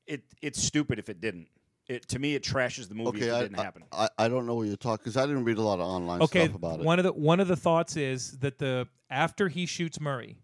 [0.08, 1.48] It it's stupid if it didn't.
[1.88, 3.84] It to me it trashes the movie okay, if it I, didn't happen.
[3.92, 6.22] I, I don't know what you're talking because I didn't read a lot of online
[6.22, 6.86] okay, stuff about it.
[6.86, 10.38] one of the one of the thoughts is that the after he shoots Murray,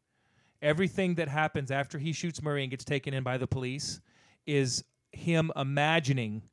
[0.62, 4.02] everything that happens after he shoots Murray and gets taken in by the police
[4.46, 6.44] is him imagining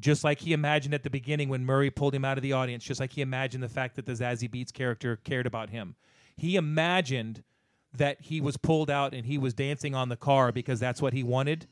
[0.00, 2.84] just like he imagined at the beginning when Murray pulled him out of the audience,
[2.84, 5.94] just like he imagined the fact that the Zazie Beetz character cared about him.
[6.36, 7.42] He imagined
[7.98, 11.12] that he was pulled out and he was dancing on the car because that's what
[11.12, 11.66] he wanted.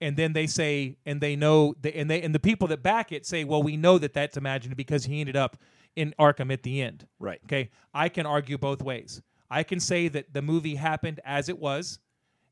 [0.00, 3.10] And then they say, and they know, they, and they and the people that back
[3.10, 5.56] it say, well, we know that that's imagined because he ended up
[5.96, 7.06] in Arkham at the end.
[7.18, 7.40] Right.
[7.44, 7.70] Okay.
[7.92, 9.20] I can argue both ways.
[9.50, 11.98] I can say that the movie happened as it was,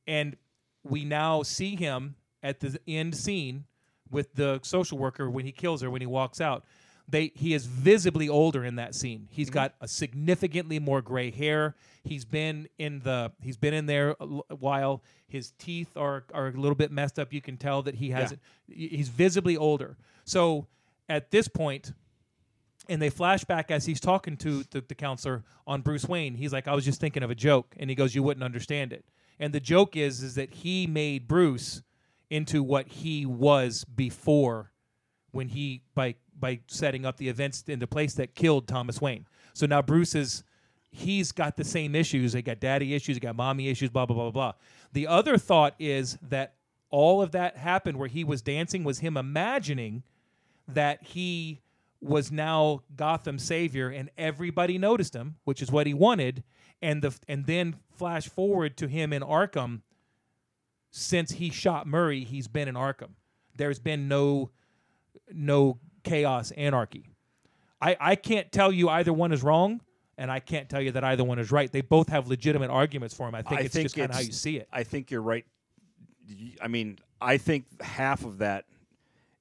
[0.07, 0.37] and
[0.83, 3.64] we now see him at the end scene
[4.11, 6.64] with the social worker when he kills her when he walks out.
[7.09, 9.29] They he is visibly older in that scene.
[9.31, 9.55] He's mm-hmm.
[9.55, 11.77] got a significantly more gray hair.
[12.03, 15.03] He's been in the he's been in there a l- while.
[15.29, 17.33] His teeth are are a little bit messed up.
[17.33, 18.40] You can tell that he hasn't.
[18.69, 19.97] he's visibly older.
[20.25, 20.66] So
[21.09, 21.92] at this point,
[22.88, 26.35] and they flash back as he's talking to the, the counselor on Bruce Wayne.
[26.35, 28.92] He's like, "I was just thinking of a joke," and he goes, "You wouldn't understand
[28.92, 29.05] it."
[29.38, 31.83] And the joke is, is that he made Bruce
[32.31, 34.73] into what he was before,
[35.31, 39.27] when he by by setting up the events into place that killed Thomas Wayne.
[39.55, 40.44] So now Bruce is
[40.90, 42.33] he's got the same issues.
[42.33, 44.53] They got daddy issues, they got mommy issues, blah blah blah blah blah.
[44.92, 46.55] The other thought is that
[46.90, 50.03] all of that happened where he was dancing was him imagining
[50.68, 51.61] that he
[52.01, 56.44] was now Gotham savior and everybody noticed him, which is what he wanted,
[56.83, 59.81] and the and then flash forward to him in Arkham
[60.90, 63.11] since he shot Murray, he's been in Arkham.
[63.55, 64.51] There's been no
[65.33, 67.11] no chaos anarchy.
[67.81, 69.81] I I can't tell you either one is wrong
[70.19, 71.71] and I can't tell you that either one is right.
[71.71, 73.35] They both have legitimate arguments for them.
[73.35, 74.69] I think I it's think just kind of how you see it.
[74.73, 75.45] I think you're right.
[76.61, 78.64] I mean, I think half of that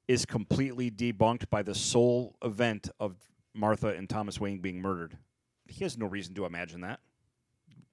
[0.07, 3.15] is completely debunked by the sole event of
[3.53, 5.17] Martha and Thomas Wayne being murdered.
[5.67, 6.99] He has no reason to imagine that.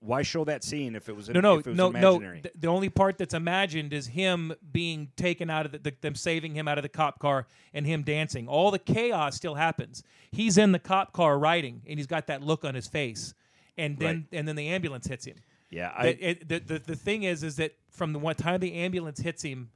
[0.04, 2.16] Why show that scene if it was No, no, if it was no, no.
[2.16, 2.40] imaginary?
[2.40, 6.16] th- The only part that's imagined is him being taken out of the, the, them
[6.16, 8.48] saving him out of the cop car and him dancing.
[8.48, 10.02] All the chaos still happens.
[10.32, 13.32] He's in the cop car riding, and he's got that look on his face,
[13.78, 15.36] and then and then the ambulance hits him.
[15.70, 18.58] yeah, I, The, it, the, the the thing is, is that from the one time
[18.58, 19.70] the ambulance hits him,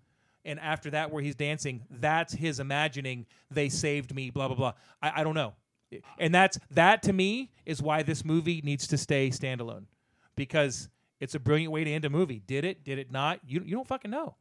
[0.45, 3.27] and after that where he's dancing, that's his imagining.
[3.51, 4.31] They saved me.
[4.31, 4.73] Blah blah blah.
[5.01, 5.55] I, I don't know,
[6.19, 9.85] and that's that to me is why this movie needs to stay standalone,
[10.37, 12.41] because it's a brilliant way to end a movie.
[12.47, 12.85] Did it?
[12.85, 13.41] Did it not?
[13.47, 14.37] You you don't fucking know.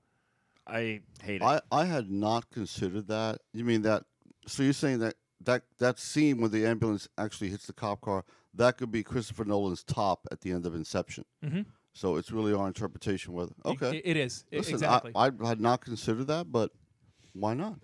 [0.67, 1.43] I hate it.
[1.43, 3.39] I, I had not considered that.
[3.53, 4.03] You mean that?
[4.47, 8.23] So you're saying that that that scene when the ambulance actually hits the cop car
[8.53, 11.25] that could be Christopher Nolan's top at the end of Inception.
[11.43, 11.65] Mhm.
[11.93, 13.33] So it's really our interpretation.
[13.33, 15.11] Whether okay, it- it is I- listen, exactly.
[15.15, 16.71] I, I had not considered that, but
[17.33, 17.79] why not?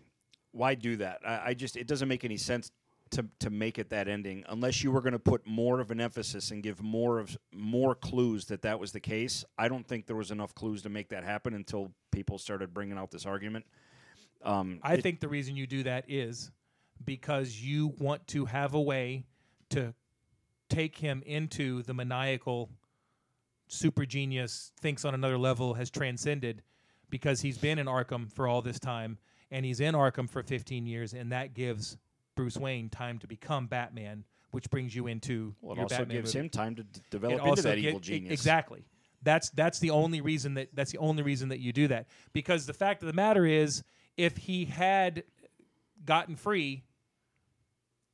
[0.54, 1.19] Why do that?
[1.26, 2.71] I, I just it doesn't make any sense
[3.12, 6.00] to to make it that ending unless you were going to put more of an
[6.02, 9.43] emphasis and give more of more clues that that was the case.
[9.58, 12.97] I don't think there was enough clues to make that happen until people started bringing
[12.97, 13.65] out this argument.
[14.43, 16.52] Um, I it- think the reason you do that is
[17.04, 19.24] because you want to have a way
[19.71, 19.93] to
[20.69, 22.69] take him into the maniacal
[23.67, 26.62] super genius thinks on another level has transcended
[27.10, 29.17] because he's been in Arkham for all this time
[29.50, 31.97] and he's in Arkham for 15 years and that gives
[32.41, 36.17] Bruce Wayne time to become Batman which brings you into well, it your also Batman
[36.17, 36.45] gives movie.
[36.45, 38.34] him time to d- It develop into that get- evil genius.
[38.34, 38.84] Exactly.
[39.23, 42.65] That's that's the only reason that that's the only reason that you do that because
[42.65, 43.84] the fact of the matter is
[44.17, 45.23] if he had
[46.04, 46.84] gotten free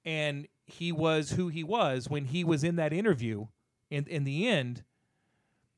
[0.06, 3.48] and he was who he was when he was in that interview
[3.90, 4.84] in in the end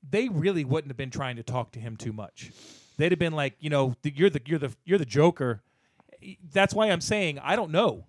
[0.07, 2.51] they really wouldn't have been trying to talk to him too much
[2.97, 5.61] they'd have been like you know the, you're the you're the you're the joker
[6.51, 8.03] that's why i'm saying i don't know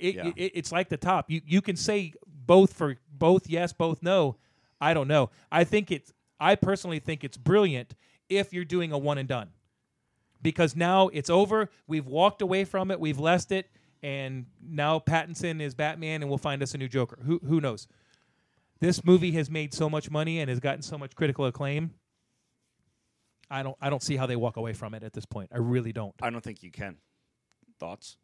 [0.00, 0.26] it, Yeah.
[0.36, 4.36] it, it's like the top you you can say both for both yes both no
[4.80, 7.94] i don't know i think it's i personally think it's brilliant
[8.28, 9.50] if you're doing a one and done
[10.42, 11.70] because now it's over.
[11.86, 12.98] We've walked away from it.
[12.98, 13.70] We've left it,
[14.02, 17.18] and now Pattinson is Batman, and we'll find us a new Joker.
[17.24, 17.86] Who who knows?
[18.80, 21.92] This movie has made so much money and has gotten so much critical acclaim.
[23.50, 25.50] I don't I don't see how they walk away from it at this point.
[25.52, 26.14] I really don't.
[26.20, 26.96] I don't think you can.
[27.78, 28.16] Thoughts?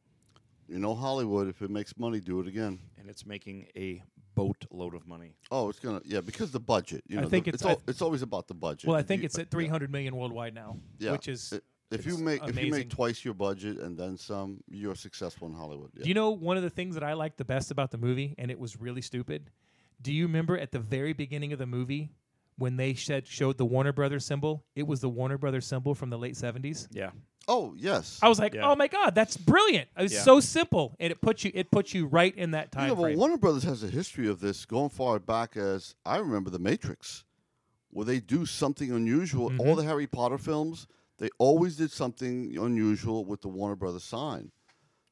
[0.68, 1.48] You know, Hollywood.
[1.48, 2.78] If it makes money, do it again.
[2.98, 4.02] And it's making a
[4.34, 5.34] boatload of money.
[5.50, 7.02] Oh, it's gonna yeah because the budget.
[7.08, 8.86] You I know, think the- it's- it's al- I- it's always about the budget.
[8.88, 9.50] Well, I think you- it's at yeah.
[9.50, 11.12] 300 million worldwide now, Yeah.
[11.12, 11.52] which is.
[11.54, 14.94] I- If you it's make if you make twice your budget and then some, you're
[14.94, 15.90] successful in Hollywood.
[15.94, 16.02] Yeah.
[16.02, 18.34] Do you know one of the things that I liked the best about the movie,
[18.36, 19.50] and it was really stupid,
[20.00, 22.10] Do you remember at the very beginning of the movie
[22.56, 24.64] when they shed, showed the Warner Brothers symbol?
[24.76, 26.86] It was the Warner Brothers symbol from the late 70s.
[26.92, 27.10] Yeah.
[27.48, 28.18] Oh yes.
[28.22, 28.70] I was like, Yeah.
[28.70, 30.20] "Oh my god, that's brilliant!" It was Yeah.
[30.22, 33.02] so simple, and it puts you it puts you right in that time yeah, well,
[33.04, 33.18] frame.
[33.18, 37.24] Warner Brothers has a history of this going far back as I remember The Matrix,
[37.90, 39.48] where they do something unusual.
[39.50, 39.60] Mm-hmm.
[39.60, 44.52] All the Harry Potter films, they always did something unusual with the Warner Brothers sign.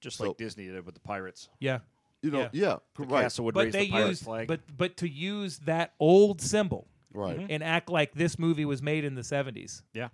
[0.02, 1.48] Just So- like Disney did with the pirates.
[1.58, 1.78] yeah,
[2.22, 2.48] You know, Yeah.
[2.52, 4.46] yeah, The right, castle would but raise they the pirate used flag.
[4.48, 7.46] but but to use that old symbol right.
[7.48, 9.82] and act like this movie was made in the 70s.
[9.94, 10.08] Yeah,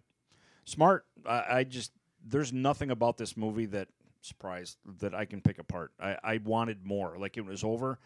[0.65, 1.05] smart.
[1.27, 1.93] I, I just
[2.27, 3.89] there's nothing about this movie that
[4.21, 5.93] surprised that I can pick apart.
[6.01, 7.17] I, I wanted more.
[7.19, 7.99] Like it was over,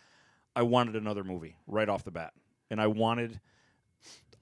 [0.54, 2.32] I wanted another movie right off the bat,
[2.70, 3.40] and I wanted,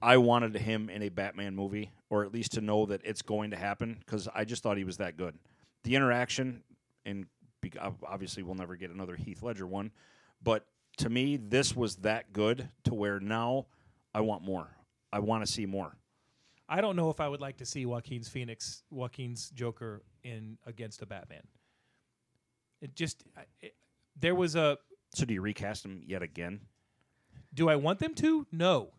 [0.01, 3.51] I wanted him in a Batman movie, or at least to know that it's going
[3.51, 5.37] to happen because I just thought he was that good.
[5.83, 6.63] The interaction,
[7.05, 7.27] and
[8.07, 9.91] obviously we'll never get another Heath Ledger one,
[10.41, 10.65] but
[10.97, 13.65] to me this was that good to where now
[14.13, 14.69] I want more.
[15.11, 15.95] I want to see more.
[16.67, 21.01] I don't know if I would like to see Joaquin's Phoenix, Joaquin's Joker in against
[21.01, 21.43] a Batman.
[22.81, 23.23] It just
[23.61, 23.75] it,
[24.19, 24.77] there was a.
[25.13, 26.61] So do you recast him yet again?
[27.53, 28.45] Do I want them to?
[28.51, 28.89] No.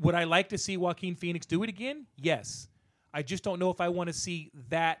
[0.00, 2.06] Would I like to see Joaquin Phoenix do it again?
[2.16, 2.68] Yes.
[3.14, 4.98] I just don't know if I want to see that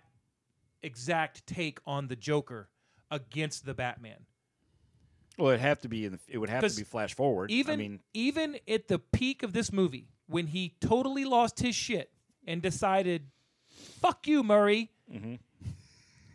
[0.82, 2.68] exact take on the Joker
[3.10, 4.26] against the Batman.
[5.38, 6.04] Well, it'd have to be.
[6.04, 7.50] In the, it would have to be flash forward.
[7.50, 11.74] Even I mean, even at the peak of this movie, when he totally lost his
[11.74, 12.10] shit
[12.46, 13.30] and decided,
[14.00, 15.34] "Fuck you, Murray," Mm-hmm.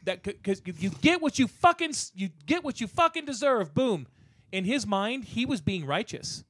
[0.04, 3.74] that because you get what you fucking s- you get what you fucking deserve.
[3.74, 4.08] Boom.
[4.52, 6.44] In his mind, he was being righteous.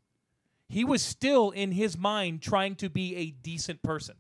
[0.70, 4.16] He was still in his mind trying to be a decent person.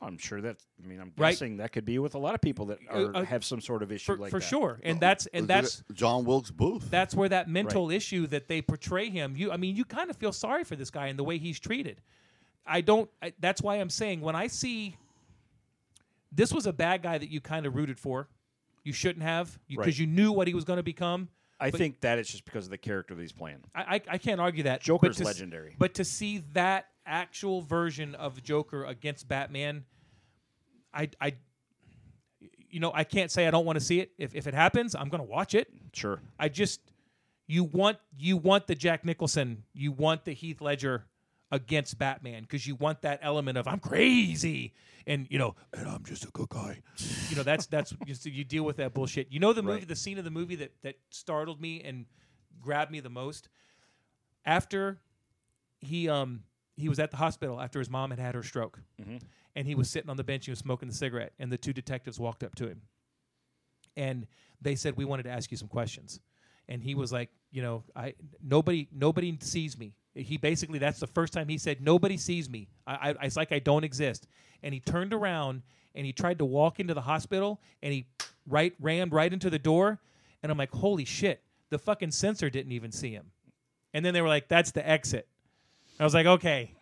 [0.00, 0.56] I'm sure that.
[0.82, 1.30] I mean, I'm Right.
[1.30, 3.84] guessing that could be with a lot of people that are, uh, have some sort
[3.84, 4.46] of issue For, like for that.
[4.48, 4.80] sure.
[4.82, 6.90] And that's and that's John Wilkes Booth.
[6.90, 10.16] that's where that mental issue that they portray him you i mean you kind of
[10.16, 12.00] feel sorry for this guy and the way he's treated
[12.66, 14.96] i don't I, that's why i'm saying when i see
[16.30, 18.28] this was a bad guy that you kind of rooted for
[18.84, 19.98] you shouldn't have because Right.
[19.98, 21.28] you knew what he was going to become
[21.60, 23.58] I think that it's just because of the character that he's playing.
[23.72, 25.76] I, I, I can't argue that Joker's but to, legendary.
[25.78, 29.84] but to see that actual version of joker against batman
[30.94, 31.34] i i
[32.70, 34.94] you know i can't say i don't want to see it if, if it happens
[34.94, 36.20] i'm going to watch it Sure.
[36.38, 36.80] I just
[37.46, 41.04] you want you want the Jack Nicholson, you want the Heath Ledger
[41.52, 44.72] against Batman because you want that element of I'm crazy
[45.06, 46.80] and you know and I'm just a good guy.
[47.30, 49.30] You know that's that's you, so you deal with that bullshit.
[49.30, 49.88] You know the movie, Right.
[49.88, 52.06] the scene of the movie that that startled me and
[52.60, 53.48] grabbed me the most
[54.44, 54.98] after
[55.80, 56.42] he um
[56.76, 59.20] he was at the hospital after his mom had had her stroke Mhm.
[59.54, 61.72] and he was sitting on the bench he was smoking the cigarette and the two
[61.72, 62.82] detectives walked up to him
[63.96, 64.26] and
[64.60, 66.20] they said we wanted to ask you some questions
[66.68, 71.06] and he was like you know i nobody nobody sees me he basically that's the
[71.06, 72.68] first time he said nobody sees me.
[72.86, 74.26] I, I it's like i don't exist.
[74.62, 75.62] And he turned around
[75.94, 78.06] and he tried to walk into the hospital and he
[78.46, 79.98] right rammed right into the door.
[80.42, 83.30] And i'm like holy shit the fucking sensor didn't even see him.
[83.94, 85.26] And then they were like that's the exit.
[85.98, 86.74] I was like okay.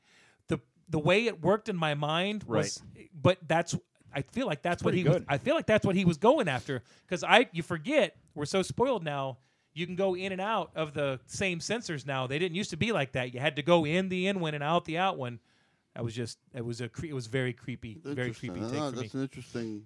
[0.49, 2.83] The the way it worked in my mind was
[3.15, 3.77] but that's
[4.13, 5.23] I feel like that's what he was.
[5.29, 6.83] I feel like that's what he was going after.
[7.07, 9.39] Because I you forget we're so spoiled now.
[9.73, 12.27] You can go in and out of the same sensors now.
[12.27, 13.33] They didn't used to be like that.
[13.35, 15.39] You had to go in the in one and out the out one.
[15.95, 18.51] That was just it was a cre- it was very creepy, very Interesting.
[18.53, 19.01] creepy Uh, take for me.
[19.03, 19.83] that's an interesting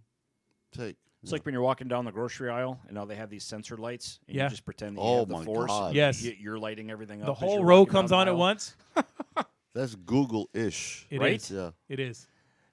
[0.73, 0.97] take.
[1.23, 3.79] It's like when you're walking down the grocery aisle and now they have these sensor
[3.79, 4.44] lights and Yeah.
[4.44, 5.70] you just pretend that you Oh have the my force.
[5.70, 5.94] God.
[5.94, 6.23] Yes.
[6.23, 7.27] You- You're lighting everything up.
[7.27, 8.38] The as whole you're row walking comes down on the at aisle.
[8.40, 8.77] once.
[9.75, 11.07] That's Google-ish.
[11.11, 11.20] It is.
[11.20, 11.51] Right?
[11.51, 11.70] Yeah.
[11.88, 12.27] It is.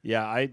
[0.04, 0.50] Yeah, I,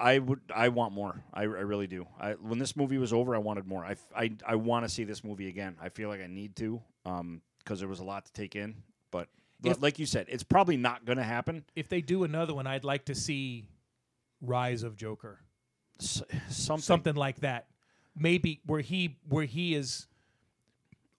[0.00, 1.22] I would, I want more.
[1.34, 2.06] I, I really do.
[2.20, 3.84] I, when this movie was over, I wanted more.
[3.84, 5.76] I, I, I want to see this movie again.
[5.82, 8.76] I feel like I need to, um, because there was a lot to take in.
[9.10, 9.28] But,
[9.60, 11.64] but If- like you said, it's probably not going to happen.
[11.74, 13.68] If they do another one, I'd like to see
[14.40, 15.40] Rise of Joker.
[16.00, 16.82] S- something.
[16.82, 17.66] something like that.
[18.16, 20.06] Maybe where he where he is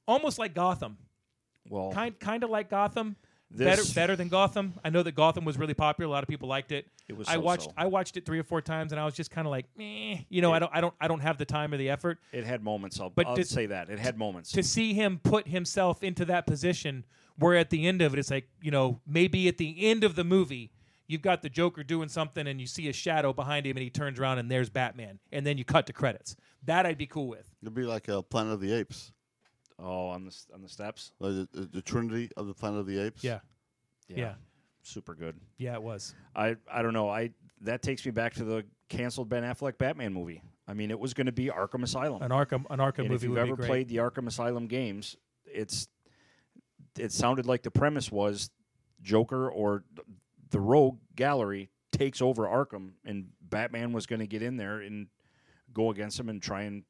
[0.08, 0.98] almost like Gotham,
[1.70, 3.15] Well, kind kind of like Gotham,
[3.52, 4.76] This- better better than Gotham.
[4.84, 6.08] I know that Gotham was really popular.
[6.08, 6.88] A lot of people liked it.
[7.08, 7.74] It was I watched so-so.
[7.78, 10.18] I watched it three or four times, and I was just kind of like, Meh.
[10.30, 12.44] you know, I don't I don't I don't have the time or the effort it
[12.44, 13.00] had moments.
[13.00, 14.52] I'll, But I'll did- say that it had moments.
[14.52, 17.06] to see him put himself into that position.
[17.38, 20.16] Where at the end of it, it's like you know maybe at the end of
[20.16, 20.72] the movie.
[21.08, 23.90] You've got the Joker doing something, and you see a shadow behind him, and he
[23.90, 26.36] turns around, and there's Batman, and then you cut to credits.
[26.66, 27.50] That I'd be cool with.
[27.64, 29.12] It'd be like a Planet of the Apes,
[29.82, 32.80] oh, on the s- on the steps, like the, the, the Trinity of the Planet
[32.80, 33.24] of the Apes.
[33.24, 33.39] Yeah,
[34.08, 34.34] yeah,
[34.82, 35.36] super good.
[35.58, 35.74] yeah.
[35.76, 36.13] It was.
[36.36, 37.10] I I don't know.
[37.10, 40.42] I that takes me back to the canceled Ben Affleck Batman movie.
[40.68, 42.22] I mean, it was going to be Arkham Asylum.
[42.22, 43.68] An Arkham, an Arkham and movie if you've would ever be great.
[43.68, 45.15] played the Arkham Asylum games,
[45.46, 45.88] it's
[46.98, 48.50] it sounded like the premise was
[49.02, 50.06] Joker or th-
[50.52, 55.08] the Rogue Gallery takes over Arkham, and Batman was going to get in there and
[55.74, 56.84] go against him and try and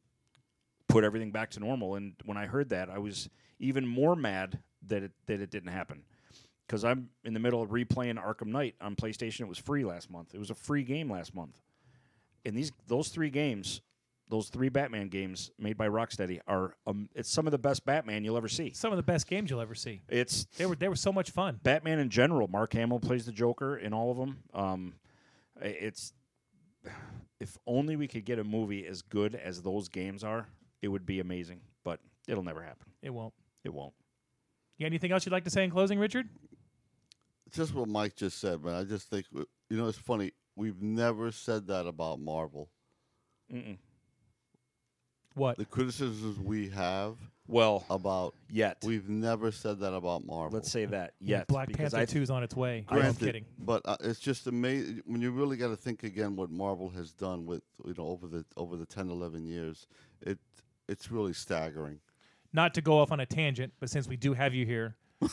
[0.90, 1.96] put everything back to normal.
[1.96, 5.72] And when I heard that, I was even more mad that it that it didn't
[5.72, 6.04] happen
[6.68, 9.42] because I'm in the middle of replaying Arkham Knight on PlayStation.
[9.42, 10.34] It was free last month.
[10.34, 11.62] It was a free game last month,
[12.46, 13.82] and these those three games,
[14.30, 18.24] those three Batman games made by Rocksteady are um, it's some of the best Batman
[18.24, 18.72] you'll ever see.
[18.74, 20.02] Some of the best games you'll ever see.
[20.10, 21.60] It's They were they were so much fun.
[21.64, 22.48] Batman in general.
[22.48, 24.38] Mark Hamill plays the Joker in all of them.
[24.54, 24.94] Um,
[25.62, 26.14] it's
[27.40, 30.48] if only we could get a movie as good as those games are,
[30.82, 31.62] it would be amazing.
[31.84, 32.88] But it'll never happen.
[33.02, 33.34] It won't.
[33.64, 33.94] It won't.
[34.78, 36.28] You got anything else you'd like to say in closing, Richard?
[37.52, 38.76] just what Mike just said, man.
[38.76, 39.46] I just think you
[39.78, 40.34] know it's funny.
[40.56, 42.70] We've never said that about Marvel.
[43.52, 43.78] Mm-mm.
[45.36, 45.58] What?
[45.58, 47.16] The criticisms we have
[47.48, 50.58] Well, about yet we've never said that about Marvel.
[50.58, 52.86] let's say that yet Black Panther I 2's on its way.
[52.92, 53.46] No, I'm kidding.
[53.58, 57.14] But uh, it's just amazing when you really got to think again what Marvel has
[57.14, 59.88] done with you know over the over the 10 11 years.
[60.22, 60.38] It
[60.90, 62.00] it's really staggering.
[62.52, 64.96] Not to go off on a tangent, but since we do have you here,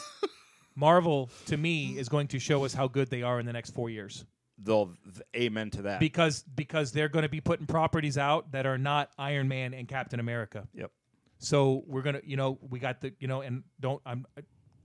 [0.75, 3.71] Marvel to me is going to show us how good they are in the next
[3.71, 4.25] four years
[4.59, 6.01] they'll th- amen to that.
[6.01, 9.87] because because they're going to be putting properties out that are not Iron Man and
[9.87, 10.67] Captain America.
[10.75, 10.91] yep.
[11.39, 14.41] So we're gonna, you know, we got the, you know, and don't, I'm, uh,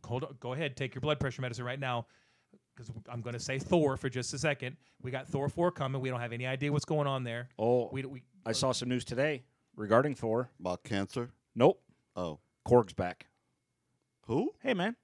[0.06, 2.08] hold on, go ahead, take your blood pressure medicine right now,
[2.76, 4.76] because I'm gonna say Thor for just a second.
[5.02, 6.02] We got Thor four coming.
[6.02, 7.48] We don't have any idea what's going on there.
[7.58, 9.44] Oh, We, we I saw some news today
[9.76, 10.50] regarding Thor.
[10.60, 11.30] About cancer.
[11.56, 11.82] Nope.
[12.16, 13.28] Oh, Korg's back.
[14.28, 14.52] who?
[14.62, 14.96] Hey man,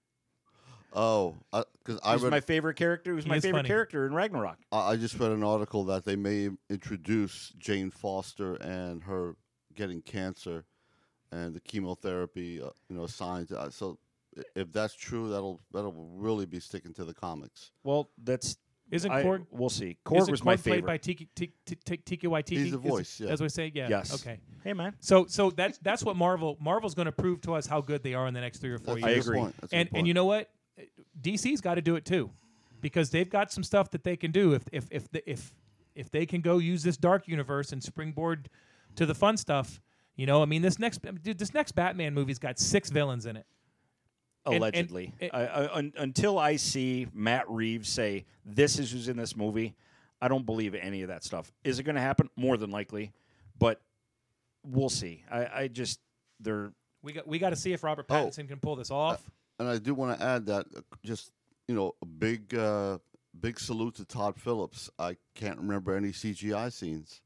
[0.94, 2.32] Oh, because he I was read.
[2.32, 3.12] my favorite character.
[3.12, 3.68] He was my favorite funny.
[3.68, 4.58] character in Ragnarok.
[4.72, 9.36] I I just read an article that they may introduce Jane Foster and her
[9.76, 10.66] getting cancer
[11.32, 13.52] and the chemotherapy, uh, you know, signs.
[13.52, 14.00] Uh, so
[14.56, 17.72] if that's true, that'll that'll really be sticking to the comics.
[17.84, 18.58] Well, that's
[18.92, 19.98] isn't I, Korg, we'll see.
[20.06, 22.50] Korg isn't was my Korg played by Tiki Tiki Tiki Tiki Waititi?
[22.58, 23.30] He's the Is- voice, yeah.
[23.30, 23.88] As we say, yeah.
[23.90, 24.14] Yes.
[24.14, 24.40] Okay.
[24.64, 27.82] hey man, So so that's that's what Marvel Marvel's going to prove to us how
[27.82, 29.26] good they are in the next three or four That's years.
[29.28, 29.52] good agree.
[29.62, 30.50] That's and good and you know what
[31.22, 32.32] DC's got to do it too
[32.82, 35.54] because they've got some stuff that they can do if if if the, if
[35.96, 38.50] if they can go use this dark universe and springboard
[38.96, 39.82] to the fun stuff
[40.16, 43.36] you know I mean this next dude this next Batman movie's got six villains in
[43.36, 43.46] it
[44.48, 45.14] and- and- allegedly.
[45.22, 49.36] and- I, I, un, until I see Matt Reeves say this is who's in this
[49.36, 49.76] movie,
[50.22, 51.52] I don't believe any of that stuff.
[51.64, 52.30] Is it going to happen?
[52.36, 53.12] More than likely,
[53.60, 53.82] but
[54.66, 55.24] we'll see.
[55.32, 56.00] I, I just
[56.40, 56.72] they're
[57.04, 58.14] we got we got to see if Robert Oh.
[58.14, 59.30] Pattinson can pull this off
[59.60, 61.32] And I do want to add that uh, just
[61.68, 62.98] you know a big uh,
[63.40, 64.90] big salute to Todd Phillips.
[64.98, 67.22] I can't remember any CGI scenes.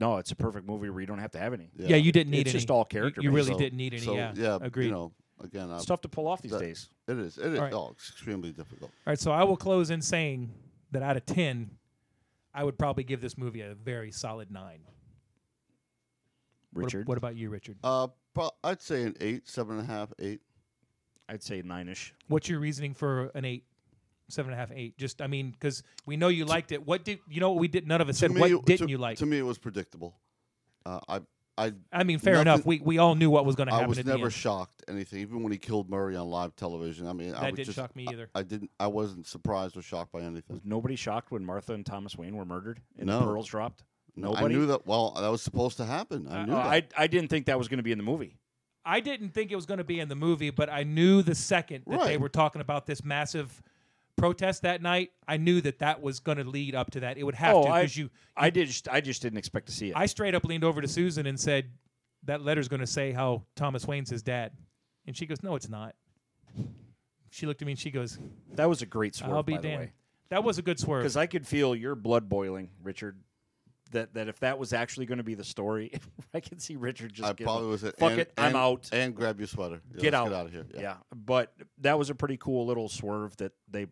[0.00, 0.16] no.
[0.18, 1.70] It's a perfect movie where you don't have to have any.
[1.76, 3.36] yeah, you didn't need It's any just all You- character you, based.
[3.36, 6.08] really So- didn't need any So yeah, agreed You know, again, uh, It's tough to
[6.08, 6.88] pull off these that- days.
[7.06, 7.38] it is.
[7.38, 7.58] It is.
[7.58, 7.72] All right.
[7.72, 8.90] Oh, it's extremely difficult.
[8.90, 10.52] all right so I will close in saying
[10.90, 11.70] that out of 10
[12.54, 14.80] I would probably give this movie a very solid 9
[16.72, 19.92] What- Richard, what about you Richard Uh, pro- I'd say an eight, seven and a
[19.92, 20.40] half, eight.
[21.28, 22.14] I'd say nine ish.
[22.28, 23.64] What's your reasoning for an eight,
[24.28, 24.96] seven and a half, eight?
[24.96, 26.86] Just, I mean, because we know you liked it.
[26.86, 27.50] What did you know?
[27.52, 27.86] What we did.
[27.86, 28.30] None of us To said.
[28.32, 29.18] me, What didn't to- you like?
[29.18, 30.18] To me, it was predictable.
[30.86, 31.20] Uh, I,
[31.58, 32.66] I, I mean, fair nothing- enough.
[32.66, 33.86] We we all knew what was going to happen.
[33.86, 34.32] I was at the never end.
[34.32, 35.20] shocked anything.
[35.20, 37.76] Even when he killed Murray on live television, I mean, I That was didn't just,
[37.76, 38.30] shock me I- either.
[38.34, 38.70] I, didn't.
[38.78, 40.44] I wasn't surprised or shocked by anything.
[40.56, 43.18] Was nobody shocked when Martha and Thomas Wayne were murdered and No.
[43.20, 43.82] the pearls dropped?
[44.16, 44.54] No, Nobody.
[44.54, 44.86] I knew that.
[44.86, 46.26] Well, that was supposed to happen.
[46.28, 46.92] I Uh, knew Uh, that.
[46.96, 48.36] I I didn't think that was going to be in the movie.
[48.84, 51.34] I didn't think it was going to be in the movie, but I knew the
[51.34, 52.20] second that they Right.
[52.20, 53.62] were talking about this massive
[54.18, 55.12] protest that night.
[55.26, 57.16] I knew that that was going to lead up to that.
[57.16, 58.10] It would have Oh, to because you.
[58.36, 58.66] I did.
[58.68, 59.96] Just, I just didn't expect to see it.
[59.96, 61.70] I straight up leaned over to Susan and said,
[62.24, 64.52] "That letter's going to say how Thomas Wayne's his dad,"
[65.06, 65.94] and she goes, "No, it's not."
[67.30, 68.18] She looked at me and she goes,
[68.54, 69.92] that was a great swerve, "I'll be by the damned." way.
[70.30, 71.02] That was a good swerve.
[71.02, 73.18] because I could feel your blood boiling, Richard.
[73.92, 75.92] That that if that was actually going to be the story,
[76.34, 77.70] I could see Richard just I give probably up.
[77.70, 77.84] was.
[77.84, 78.88] At, Fuck and, it, I'm out.
[78.92, 79.80] And grab your sweater.
[79.94, 80.28] Yeah, Get out.
[80.28, 80.66] Get out of here.
[80.74, 80.80] Yeah.
[80.80, 80.94] Yeah.
[81.14, 83.86] but that was a pretty cool little swerve that they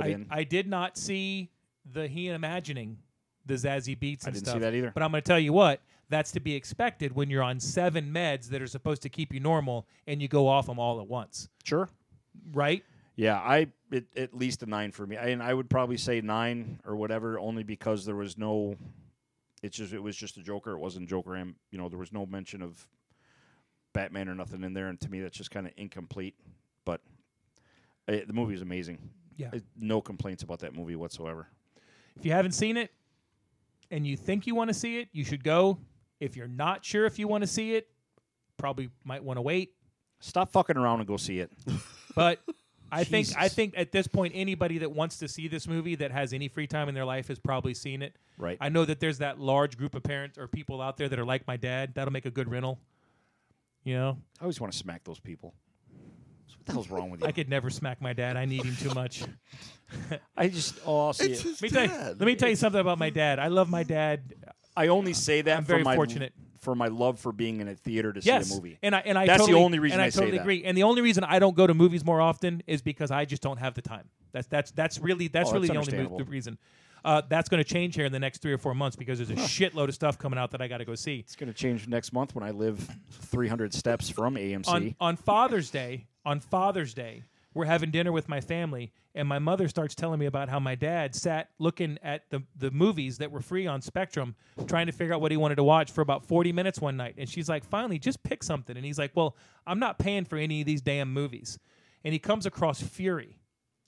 [0.00, 0.26] put I, in.
[0.30, 1.50] I did not see
[1.92, 2.98] the he imagining
[3.44, 4.60] the Zazie Beetz I and didn't see stuff.
[4.60, 4.90] that either.
[4.92, 8.12] But I'm going to tell you what, that's to be expected when you're on seven
[8.12, 11.08] meds that are supposed to keep you normal and you go off them all at
[11.08, 11.88] once, sure.
[12.52, 12.84] right?
[13.16, 16.80] Yeah, I it, at least a nine for me, and I would probably say nine
[16.84, 18.76] or whatever, only because there was no.
[19.62, 20.72] It's just it was just a Joker.
[20.72, 21.34] It wasn't Joker.
[21.34, 22.86] And you know there was no mention of
[23.94, 26.34] Batman or nothing in there, and to me that's just kind of incomplete.
[26.84, 27.00] But
[28.06, 28.98] eh, the movie is amazing.
[29.36, 29.50] Yeah.
[29.78, 31.48] No complaints about that movie whatsoever.
[32.16, 32.90] If you haven't seen it
[33.90, 35.78] and you think you want to see it, you should go.
[36.20, 37.88] If you're not sure if you want to see it,
[38.56, 39.74] probably might want to wait.
[40.20, 41.52] Stop fucking around and go see it.
[42.14, 42.40] But
[42.90, 43.54] I think I Jesus.
[43.54, 46.66] think at this point anybody that wants to see this movie that has any free
[46.66, 48.16] time in their life has probably seen it.
[48.38, 48.56] Right.
[48.58, 51.26] I know that there's that large group of parents or people out there that are
[51.26, 51.92] like my dad.
[51.94, 52.78] That'll make a good rental.
[53.84, 55.52] You know, I always want to smack those people.
[56.66, 57.26] What the hell's wrong with you?
[57.28, 58.36] I could never smack my dad.
[58.36, 59.22] I need him too much.
[60.36, 61.48] I just oh, I'll see It's it.
[61.48, 62.20] his Let me tell you, dad.
[62.20, 63.38] let me tell you something about my dad.
[63.38, 64.34] I love my dad.
[64.76, 66.32] I only say that I'm for very my fortunate.
[66.60, 68.78] for my love for being in a theater to Yes, see a movie.
[68.82, 70.42] and I and I That's the totally, only reason and I, I say totally that.
[70.42, 70.64] agree.
[70.64, 73.42] And the only reason I don't go to movies more often is because I just
[73.42, 74.08] don't have the time.
[74.32, 76.18] That's that's that's really that's Oh, really that's the only mo- understandable.
[76.18, 76.58] the reason.
[77.04, 79.30] Uh, that's going to change here in the next three or four months because there's
[79.30, 81.20] a shitload of stuff coming out that I got to go see.
[81.20, 84.66] It's going to change next month when I live 300 steps from AMC.
[84.66, 87.22] on on Father's Day, on Father's Day,
[87.54, 90.74] we're having dinner with my family, and my mother starts telling me about how my
[90.74, 94.34] dad sat looking at the the movies that were free on Spectrum,
[94.66, 97.14] trying to figure out what he wanted to watch for about forty minutes one night.
[97.16, 100.36] And she's like, "Finally, just pick something." And he's like, "Well, I'm not paying for
[100.36, 101.58] any of these damn movies."
[102.04, 103.38] And he comes across Fury.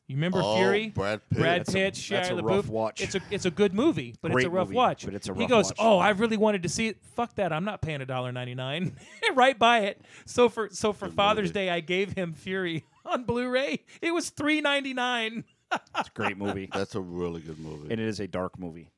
[0.09, 0.89] You remember Oh, Fury?
[0.89, 1.39] Brad Pitt.
[1.39, 2.45] Brad That's a- Pitt, Shia that's a LaBeouf.
[2.49, 3.01] rough watch.
[3.03, 5.05] It's a it's a good movie, but Great it's a rough movie, watch.
[5.05, 5.77] but it's a he rough goes, watch.
[5.79, 6.97] "Oh, I really wanted to see it.
[7.15, 7.53] Fuck that!
[7.53, 8.97] I'm not paying a dollar ninety nine.
[9.35, 11.53] right by it." So for so for Father's movie.
[11.53, 13.85] Day, I gave him Fury on Blu-ray.
[14.01, 15.45] It was three ninety nine.
[15.73, 17.89] it's a great movie, That's a really good movie.
[17.91, 18.91] and it is a dark movie.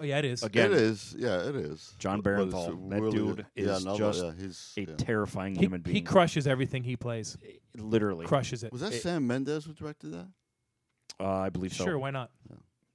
[0.00, 0.42] Oh yeah, it is.
[0.42, 1.14] Again, it is.
[1.18, 1.92] Yeah, it is.
[1.98, 4.72] Jon But it's Bernthal, a that really dude good- is yeah, no, just yeah, he's,
[4.78, 4.86] a yeah.
[4.96, 5.94] terrifying He, human being.
[5.96, 7.36] he crushes everything he plays.
[7.76, 8.72] Literally, Crushes it.
[8.72, 10.26] Was that it- Sam Mendes who directed that?
[11.18, 11.84] Uh, I believe so.
[11.84, 12.30] Sure, why not?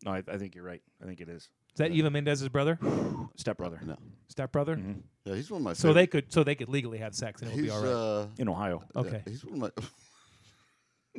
[0.03, 0.81] No, I, I think you're right.
[1.01, 1.43] I think it is.
[1.43, 2.77] Is that Eva Mendes's brother,
[3.35, 3.97] Stepbrother No.
[4.27, 4.75] stepbrother?
[4.75, 5.01] Mhm.
[5.25, 5.73] Yeah, he's one of my.
[5.73, 7.83] So they could so they could legally have sex and it would He's be all
[7.83, 7.89] right.
[8.23, 8.83] uh, in Ohio.
[8.95, 9.21] yeah, Okay.
[9.27, 9.83] he's one of my.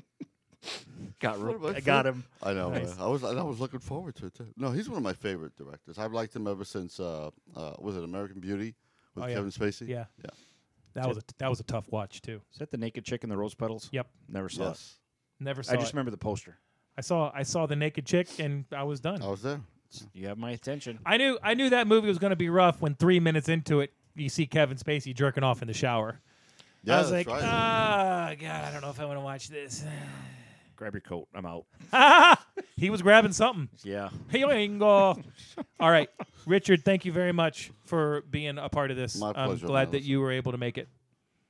[1.19, 2.25] Got One of my I got him.
[2.43, 2.71] I know.
[2.71, 2.97] Nice.
[2.99, 3.23] uh, I was.
[3.23, 4.47] and I was looking forward to it too.
[4.57, 5.97] No, he's one of my favorite directors.
[5.99, 6.99] I've liked him ever since.
[6.99, 8.75] Uh, uh, was it American Beauty
[9.15, 9.35] with Oh, yeah.
[9.37, 9.87] Kevin Spacey?
[9.89, 10.31] yeah, Yeah.
[10.95, 12.41] That was a, that was a tough watch too.
[12.53, 13.89] Is that the naked chick in the rose petals?
[13.93, 14.97] Yep, Never saw Yes,
[15.41, 15.77] never saw it.
[15.77, 15.95] I just it.
[15.95, 16.59] remember the poster.
[16.97, 19.23] I saw I saw the naked chick and I was done.
[19.23, 19.61] I was there.
[20.15, 20.99] You have my attention.
[21.05, 23.81] I knew I knew that movie was going to be rough when three minutes into
[23.81, 26.21] it you see Kevin Spacey jerking off in the shower.
[26.85, 27.43] Yeah, I was like, right.
[27.45, 29.85] ah, God, I don't know if I want to watch this.
[30.77, 31.29] Grab your coat.
[31.33, 31.65] I'm out.
[32.77, 33.69] he was grabbing something.
[33.85, 34.09] Yeah.
[34.33, 35.23] Yoingo.
[35.79, 36.09] All right,
[36.45, 39.17] Richard, thank you very much for being a part of this.
[39.17, 39.93] My I'm pleasure, glad man.
[39.93, 40.89] that you were able to make it.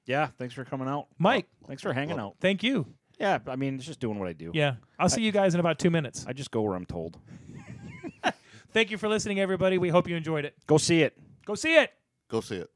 [0.04, 0.28] Yeah.
[0.38, 1.06] Thanks for coming out.
[1.18, 2.34] Mike, Thanks for hanging out.
[2.40, 2.86] thank you.
[3.18, 3.38] Yeah.
[3.46, 4.50] I mean, it's just doing what I do.
[4.54, 6.24] Yeah, I'll see you guys in about two minutes.
[6.26, 7.18] I just go where I'm told.
[8.72, 9.78] Thank you for listening, everybody.
[9.78, 10.54] We hope you enjoyed it.
[10.66, 11.16] Go see it.
[11.44, 11.92] Go see it.
[12.28, 12.70] Go see it.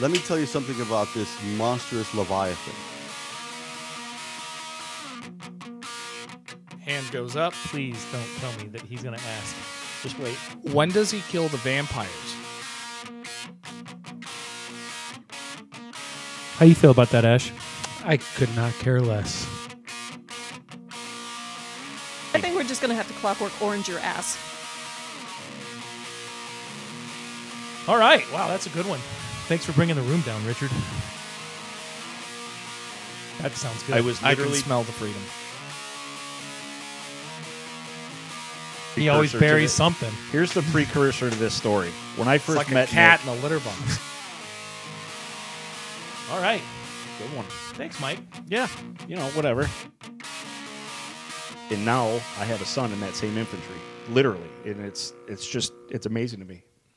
[0.00, 2.74] Let me tell you something about this monstrous Leviathan.
[6.80, 7.52] Hand goes up.
[7.52, 9.56] Please don't tell me that he's going to ask.
[10.02, 10.34] Just wait.
[10.72, 12.10] When does he kill the vampires?
[16.56, 17.52] How you feel about that, Ash?
[18.04, 19.46] I could not care less.
[22.34, 24.36] I think we're just gonna have to clockwork orange your ass.
[27.88, 28.24] All right.
[28.32, 29.00] Wow, that's a good one.
[29.48, 30.70] Thanks for bringing the room down, Richard.
[33.40, 33.96] That sounds good.
[33.96, 34.58] I was I can literally.
[34.58, 35.20] smell the freedom.
[38.94, 40.12] he always precursor to buries the- something.
[40.30, 41.90] Here's the precursor to this story.
[42.16, 43.98] When I It's first like a met cat Nick, in a litter box.
[46.30, 46.60] All right.
[47.18, 47.46] Good one.
[47.74, 48.18] Thanks, Mike.
[48.48, 48.68] Yeah.
[49.08, 49.68] You know, whatever.
[51.70, 52.06] And now
[52.38, 53.76] I have a son in that same infantry,
[54.10, 56.64] literally, and it's it's just it's amazing to me.